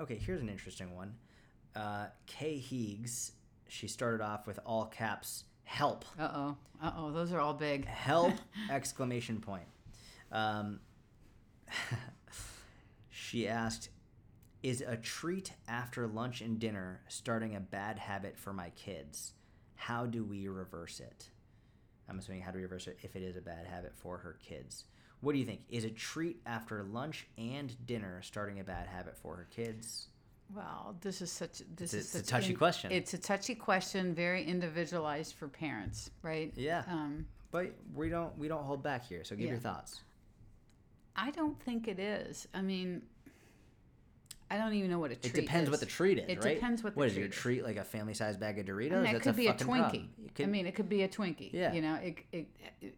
[0.00, 1.14] Okay, here's an interesting one.
[1.74, 3.32] Uh, Kay Heegs,
[3.68, 6.04] she started off with all caps, help.
[6.18, 7.10] uh oh, uh oh.
[7.10, 7.84] Those are all big.
[7.84, 8.32] Help!
[8.70, 9.66] exclamation point.
[10.32, 10.80] Um,
[13.10, 13.90] she asked,
[14.62, 19.34] is a treat after lunch and dinner starting a bad habit for my kids?
[19.74, 21.28] How do we reverse it?
[22.08, 24.38] I'm assuming how do we reverse it if it is a bad habit for her
[24.40, 24.84] kids?
[25.20, 25.62] What do you think?
[25.68, 30.08] Is a treat after lunch and dinner starting a bad habit for her kids?
[30.54, 32.92] Well, this is such this It's a- is it's a touchy in- question.
[32.92, 36.52] It's a touchy question, very individualized for parents, right?
[36.56, 39.24] Yeah, Um, but we don't we don't hold back here.
[39.24, 39.50] So give Yeah.
[39.52, 40.02] your thoughts.
[41.16, 42.46] I don't think it is.
[42.54, 43.02] I mean,
[44.50, 45.34] I don't even know what a treat.
[45.36, 45.70] It depends is.
[45.72, 46.54] what the treat is, It right?
[46.54, 47.16] depends what the What is?
[47.16, 48.92] A treat like a family sized bag of Doritos?
[48.92, 50.08] I mean, it That's could be a Twinkie.
[50.34, 51.52] Could- I mean, it could be a Twinkie.
[51.52, 51.72] Yeah.
[51.72, 52.46] You know, it, it,
[52.80, 52.94] it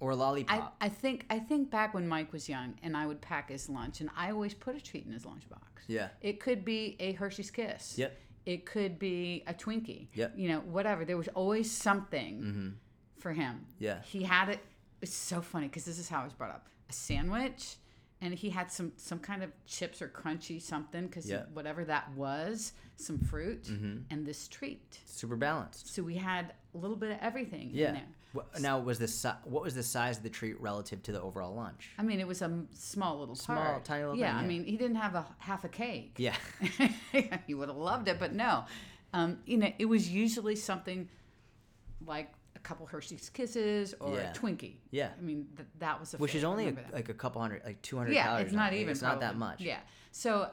[0.00, 0.76] or a I, lollipop.
[0.80, 4.00] I think I think back when Mike was young and I would pack his lunch
[4.00, 5.60] and I always put a treat in his lunchbox.
[5.88, 6.08] yeah.
[6.20, 7.96] It could be a Hershey's Kiss.
[7.98, 8.16] Yep.
[8.46, 10.06] It could be a Twinkie.
[10.14, 10.32] Yep.
[10.36, 11.04] You know, whatever.
[11.04, 12.68] There was always something Mm-hmm.
[13.18, 13.66] for him.
[13.78, 14.00] Yeah.
[14.02, 14.60] He had it.
[15.02, 16.66] It's so funny because this is how I was brought up.
[16.88, 17.76] A sandwich,
[18.20, 21.42] and he had some some kind of chips or crunchy something because Yeah.
[21.52, 23.98] whatever that was, some fruit, Mm-hmm.
[24.10, 24.98] and this treat.
[25.04, 25.92] Super balanced.
[25.94, 27.88] So we had a little bit of everything Yeah.
[27.88, 28.04] in there.
[28.60, 31.54] Now, was the si- what was the size of the treat relative to the overall
[31.54, 31.90] lunch?
[31.98, 33.84] I mean, it was a m- small little Small, part.
[33.84, 36.14] tiny little Yeah, thing, I mean, he didn't have a half a cake.
[36.18, 36.36] Yeah.
[37.46, 38.64] he would have loved it, but no.
[39.12, 41.08] Um, you know, it was usually something
[42.06, 44.30] like a couple Hershey's Kisses or Yeah.
[44.30, 44.76] a Twinkie.
[44.90, 45.10] Yeah.
[45.18, 47.80] I mean, th- that was a Which is only a, like a couple hundred, like
[47.82, 48.46] 200 yeah, calories.
[48.46, 48.90] it's not even.
[48.90, 49.60] It's not that much.
[49.62, 49.78] Yeah.
[50.12, 50.52] So uh,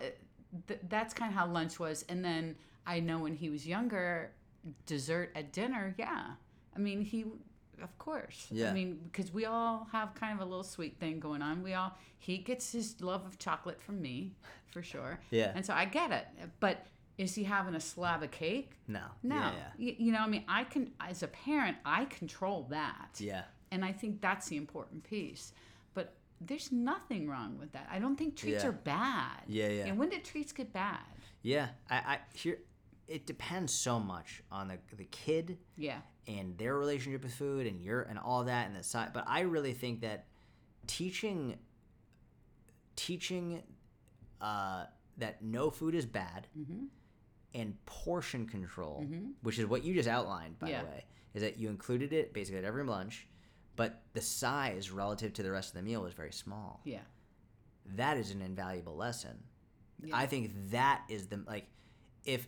[0.68, 2.56] th- that's kind of how lunch was, and then
[2.88, 4.32] I know when he was younger,
[4.86, 5.96] dessert at dinner.
[5.98, 6.32] Yeah,
[6.76, 7.26] I mean he,
[7.82, 8.48] of course.
[8.52, 8.70] Yeah.
[8.70, 11.64] I mean because we all have kind of a little sweet thing going on.
[11.64, 14.32] We all he gets his love of chocolate from me,
[14.72, 15.20] for sure.
[15.32, 15.52] Yeah.
[15.56, 16.28] And so I get it,
[16.60, 16.86] but.
[17.18, 18.72] Is he having a slab of cake?
[18.90, 19.00] No.
[19.24, 19.38] No.
[19.38, 19.52] Yeah.
[19.80, 23.12] Y- you know, I mean, I can, as a parent, I control that.
[23.20, 23.44] Yeah.
[23.72, 25.54] And I think that's the important piece.
[25.94, 27.88] But there's nothing wrong with that.
[27.90, 28.70] I don't think treats Yeah.
[28.70, 29.44] are bad.
[29.48, 29.86] Yeah, yeah.
[29.86, 31.00] And when did treats get bad?
[31.42, 31.70] Yeah.
[31.90, 32.58] I, I here,
[33.08, 36.00] it depends so much on the the kid Yeah.
[36.28, 39.12] and their relationship with food and your and all that and the side.
[39.14, 40.26] But I really think that
[40.88, 41.58] teaching
[42.96, 43.62] teaching
[44.42, 44.86] uh,
[45.18, 46.86] that no food is bad Mm-hmm.
[47.54, 49.06] and portion control,
[49.42, 50.82] which is what you just outlined, by Yeah.
[50.82, 53.28] the way, is that you included it basically at every lunch,
[53.76, 56.82] but the size relative to the rest of the meal was very small.
[56.86, 57.02] Yeah.
[57.96, 59.44] That is an invaluable lesson.
[60.04, 60.18] Yeah.
[60.18, 61.68] I think that is the like
[62.26, 62.48] if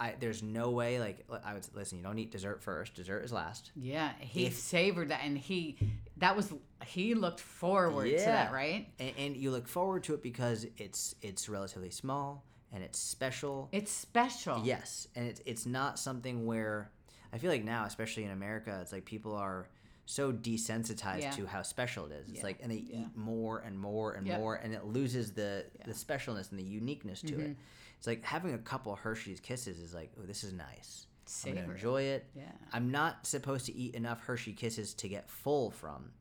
[0.00, 1.98] I there's no way like I would listen.
[1.98, 2.94] You don't eat dessert first.
[2.94, 3.72] Dessert is last.
[3.74, 4.12] Yeah.
[4.20, 5.76] He If- savored that and he,
[6.18, 6.52] that was,
[6.86, 8.88] he looked forward to that, right?
[9.00, 13.68] and, and you look forward to it because it's it's relatively small and it's special.
[13.72, 14.62] It's special.
[14.64, 16.90] Yes, and it's it's not something where
[17.32, 19.68] I feel like now, especially in America, it's like people are
[20.10, 21.30] so desensitized Yeah.
[21.32, 22.28] to how special it is.
[22.30, 22.42] It's Yeah.
[22.44, 23.00] like and they Yeah.
[23.02, 24.38] eat more and more and Yep.
[24.40, 25.66] more, and it loses the.
[25.78, 25.90] Mm-hmm.
[25.90, 27.56] the specialness and the uniqueness to it.
[27.98, 31.06] It's like having a couple Hershey's Kisses is like, oh, this is nice.
[31.44, 32.24] I'm gonna enjoy it.
[32.34, 32.50] Yeah.
[32.72, 36.12] I'm not supposed to eat enough Hershey Kisses to get full from.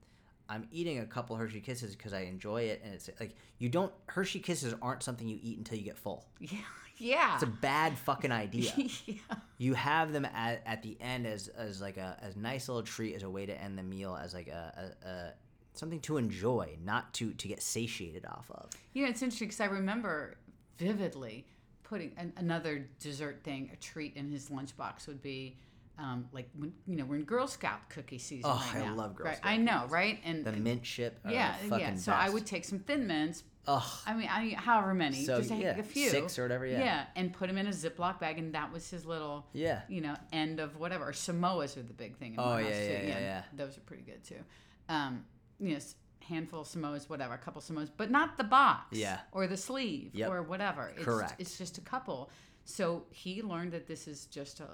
[0.49, 3.93] I'm eating a couple Hershey Kisses because I enjoy it, and it's like you don't
[4.07, 6.27] Hershey Kisses aren't something you eat until you get full.
[6.39, 6.59] Yeah.
[6.97, 7.35] Yeah.
[7.35, 8.71] It's a bad fucking idea.
[9.05, 9.15] yeah.
[9.57, 13.15] You have them at, at the end as as like a as nice little treat
[13.15, 15.33] as a way to end the meal as like a, a, a
[15.73, 18.69] something to enjoy, not to to get satiated off of.
[18.93, 20.37] You know, it's interesting because I remember
[20.77, 21.45] vividly
[21.83, 25.57] putting an, another dessert thing, a treat in his lunchbox would be
[25.99, 28.49] um, like when you know we're in Girl Scout cookie season.
[28.53, 29.37] Oh, right I now, love Girl right?
[29.37, 30.19] Scout I know, right?
[30.23, 31.19] And The mint chip.
[31.27, 31.95] Yeah, yeah.
[31.95, 33.43] So I would take some thin mints.
[33.69, 33.83] Ugh.
[34.05, 36.79] I mean, I however many, So, just a, yeah, a few, six or whatever, yeah.
[36.79, 39.81] yeah, and put them in a Ziploc bag, and that was his little, Yeah.
[39.89, 41.05] you know, end of whatever.
[41.09, 42.93] Or Samoas are the big thing in Oh, my yeah, house too.
[42.93, 43.43] yeah, yeah, yeah.
[43.53, 44.39] those are pretty good too.
[44.87, 45.25] Um,
[45.59, 45.79] you know,
[46.21, 49.19] handful of Samoas, whatever, a couple Samoas, but not the box, Yeah.
[49.33, 50.29] or the sleeve, Yep.
[50.29, 50.93] or whatever.
[50.95, 51.35] It's, Correct.
[51.37, 52.29] It's just a couple.
[52.63, 54.69] So he learned that this is just a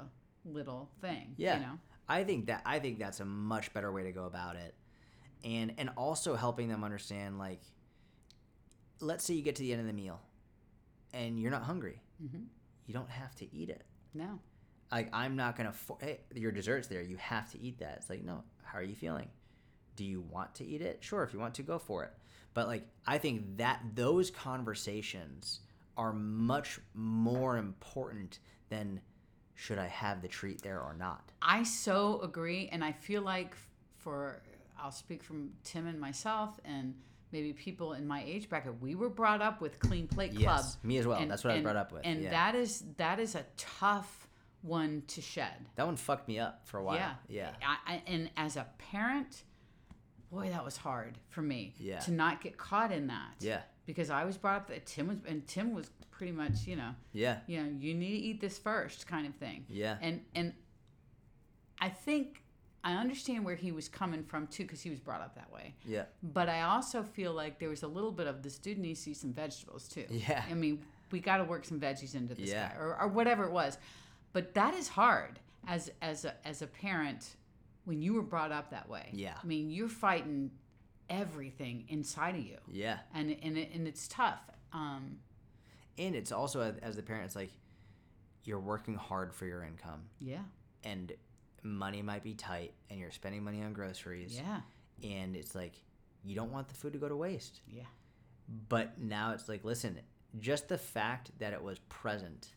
[0.46, 1.34] little thing.
[1.38, 1.56] Yeah.
[1.56, 1.80] You know.
[2.08, 4.76] I think that I think that's a much better way to go about it.
[5.44, 7.62] And and also helping them understand like
[9.00, 10.20] let's say you get to the end of the meal
[11.14, 12.02] and you're not hungry.
[12.22, 12.46] Mhm.
[12.86, 13.84] You don't have to eat it.
[14.14, 14.40] No.
[14.92, 17.02] Like I'm not going to for- hey, your dessert's there.
[17.02, 17.98] You have to eat that.
[17.98, 19.30] It's like, "No, how are you feeling?
[19.96, 21.04] Do you want to eat it?
[21.04, 22.12] Sure, if you want to go for it."
[22.54, 25.62] But like I think that those conversations
[25.98, 28.40] are much more important
[28.70, 29.02] than
[29.56, 31.32] should I have the treat there or not.
[31.42, 33.56] I so agree, and I feel like
[33.98, 34.42] for
[34.82, 36.94] I'll speak from Tim and myself, and
[37.32, 40.42] maybe people in my age bracket, we were brought up with clean plate club.
[40.42, 41.20] Yes, me as well.
[41.20, 42.02] and- That's what I was brought up with.
[42.06, 42.32] and yeah.
[42.32, 44.28] that is that is a tough
[44.62, 45.54] one to shed.
[45.76, 46.96] that one fucked me up for a while.
[46.96, 47.50] Yeah, Yeah.
[47.66, 49.44] I, I, and as a parent,
[50.32, 51.74] boy, that was hard for me.
[51.78, 52.00] Yeah.
[52.00, 53.36] to not get caught in that.
[53.42, 53.62] Yeah.
[53.86, 56.92] because I was brought up that Tim was, and Tim was pretty much, you know,
[57.12, 57.40] Yeah.
[57.48, 59.66] you know, you need to eat this first, kind of thing.
[59.70, 59.98] Yeah.
[60.02, 60.54] And and
[61.80, 62.44] I think
[62.84, 65.74] I understand where he was coming from too, because he was brought up that way.
[65.86, 66.06] Yeah.
[66.22, 69.12] But I also feel like there was a little bit of this dude needs to
[69.12, 70.06] eat some vegetables too.
[70.10, 70.44] Yeah.
[70.50, 72.70] I mean, we got to work some veggies into this Yeah.
[72.74, 73.78] guy, or, or whatever it was.
[74.34, 77.36] But that is hard as as a as a parent
[77.86, 79.10] when you were brought up that way.
[79.14, 79.36] Yeah.
[79.42, 80.52] I mean, you're fighting
[81.10, 83.00] everything inside of you, Yeah.
[83.14, 84.42] and and it, and it's tough.
[84.72, 85.20] Um,
[85.98, 87.52] And it's also as- the parent, it's like
[88.44, 90.44] you're working hard for your income, yeah,
[90.84, 91.12] and
[91.62, 94.36] money might be tight, and you're spending money on groceries.
[94.38, 94.62] yeah,
[95.04, 95.74] And it's like
[96.26, 97.62] you don't want the food to go to waste.
[97.68, 97.84] yeah,
[98.70, 100.00] But now it's like, listen,
[100.40, 102.50] just the fact that it was present,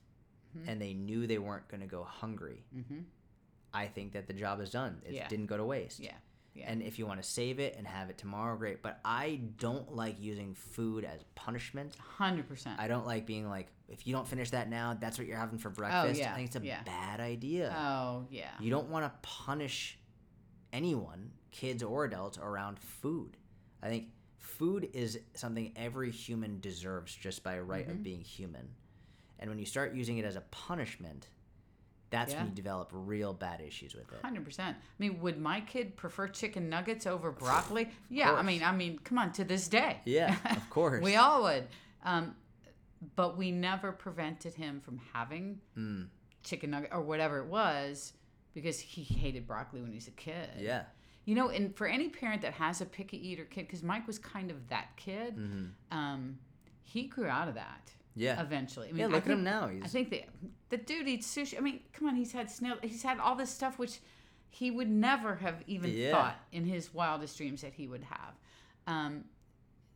[0.56, 0.68] Mm-hmm.
[0.70, 2.64] and they knew they weren't going to go hungry.
[2.72, 3.00] hmm
[3.74, 5.02] I think that the job is done.
[5.04, 5.28] It Yeah.
[5.28, 6.00] didn't go to waste.
[6.00, 6.14] yeah,
[6.56, 6.70] yeah.
[6.70, 8.82] And if you want to save it and have it tomorrow, great.
[8.82, 11.94] But I don't like using food as punishment.
[11.98, 12.78] Hundred percent.
[12.80, 15.58] I don't like being like, if you don't finish that now, that's what you're having
[15.58, 16.18] for breakfast.
[16.20, 16.82] Oh, yeah, I think it's a yeah.
[16.84, 17.74] bad idea.
[17.78, 18.50] Oh yeah.
[18.60, 19.98] You don't want to punish
[20.72, 23.36] anyone, kids or adults, around food.
[23.82, 24.06] I think
[24.38, 27.90] food is something every human deserves just by right Mm-hmm.
[27.92, 28.68] of being human.
[29.38, 31.28] And when you start using it as a punishment,
[32.10, 32.38] that's Yeah.
[32.40, 34.20] when you develop real bad issues with it.
[34.22, 34.76] Hundred percent.
[34.78, 37.88] I mean, would my kid prefer chicken nuggets over broccoli?
[38.08, 40.00] yeah, I mean, I mean, come on, to this day.
[40.04, 41.02] Yeah, of course.
[41.02, 41.64] we all would.
[42.04, 42.34] Um,
[43.16, 46.06] but we never prevented him from having Mm,
[46.42, 48.12] chicken nugget or whatever it was
[48.54, 50.48] because he hated broccoli when he was a kid.
[50.58, 50.84] yeah.
[51.26, 54.16] You know, and for any parent that has a picky eater kid, because Mike was
[54.16, 55.36] kind of that kid,
[55.90, 56.38] um,
[56.84, 57.90] he grew out of that.
[58.16, 58.40] Yeah.
[58.42, 58.88] Eventually.
[58.88, 59.66] I mean, Yeah, I look at him think- now.
[59.84, 60.24] I think the
[60.70, 61.56] the dude eats sushi.
[61.56, 62.76] I mean, come on, he's had snail.
[62.82, 64.00] He's had all this stuff which
[64.50, 66.12] he would never have even Yeah.
[66.12, 68.34] thought in his wildest dreams that he would have.
[68.86, 69.24] Um,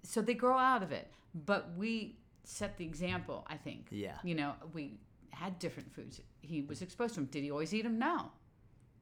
[0.03, 3.45] so they grow out of it, but we set the example.
[3.49, 3.89] I think.
[3.91, 4.18] Yeah.
[4.23, 5.01] You know, we
[5.31, 6.21] had different foods.
[6.43, 7.29] He was exposed to them.
[7.31, 7.99] Did he always eat them?
[7.99, 8.33] No,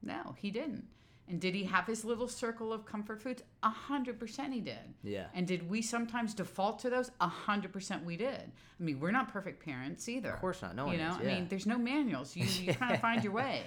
[0.01, 0.87] no, he didn't.
[1.29, 3.43] And did he have his little circle of comfort foods?
[3.61, 4.79] A hundred percent, he did.
[5.03, 5.27] Yeah.
[5.35, 7.11] And did we sometimes default to those?
[7.21, 8.41] A hundred percent, we did.
[8.79, 10.31] I mean, we're not perfect parents either.
[10.31, 10.75] Of course not.
[10.75, 12.35] No you know, is, I mean, there's no manuals.
[12.35, 13.61] You you kind of find your way.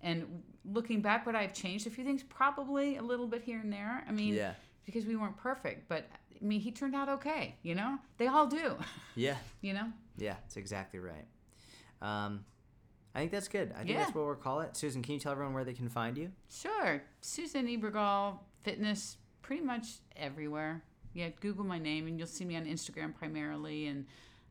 [0.00, 2.22] And looking back, would I have changed a few things?
[2.22, 4.04] Probably a little bit here and there.
[4.08, 4.52] I mean, Yeah.
[4.86, 6.08] because we weren't perfect, but
[6.40, 7.56] I mean, he turned out okay.
[7.62, 8.76] You know, they all do.
[9.16, 9.36] Yeah.
[9.60, 10.34] you know, Yeah.
[10.34, 11.26] That's exactly right.
[12.00, 12.44] Um,
[13.14, 13.72] I think that's good.
[13.72, 13.98] I think Yeah.
[13.98, 14.76] that's what we'll call it.
[14.76, 16.30] Susan, can you tell everyone where they can find you?
[16.50, 17.02] sure.
[17.20, 19.86] Susan Niebergall, fitness, pretty much
[20.16, 20.82] everywhere.
[21.14, 23.86] Yeah, Google my name and you'll see me on Instagram primarily.
[23.86, 24.06] And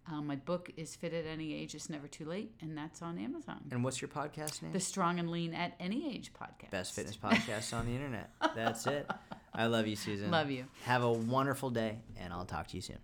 [0.10, 1.76] um, my book is Fit at Any Age.
[1.76, 3.60] It's Never Too Late, and that's on Amazon.
[3.72, 4.72] And what's your podcast name?
[4.72, 6.72] The Strong and Lean at Any Age podcast.
[6.72, 8.32] Best fitness podcast on the internet.
[8.56, 9.10] That's it.
[9.54, 10.32] I love you, Susan.
[10.32, 10.66] Love you.
[10.84, 13.00] Have a wonderful day, and I'll talk to you soon.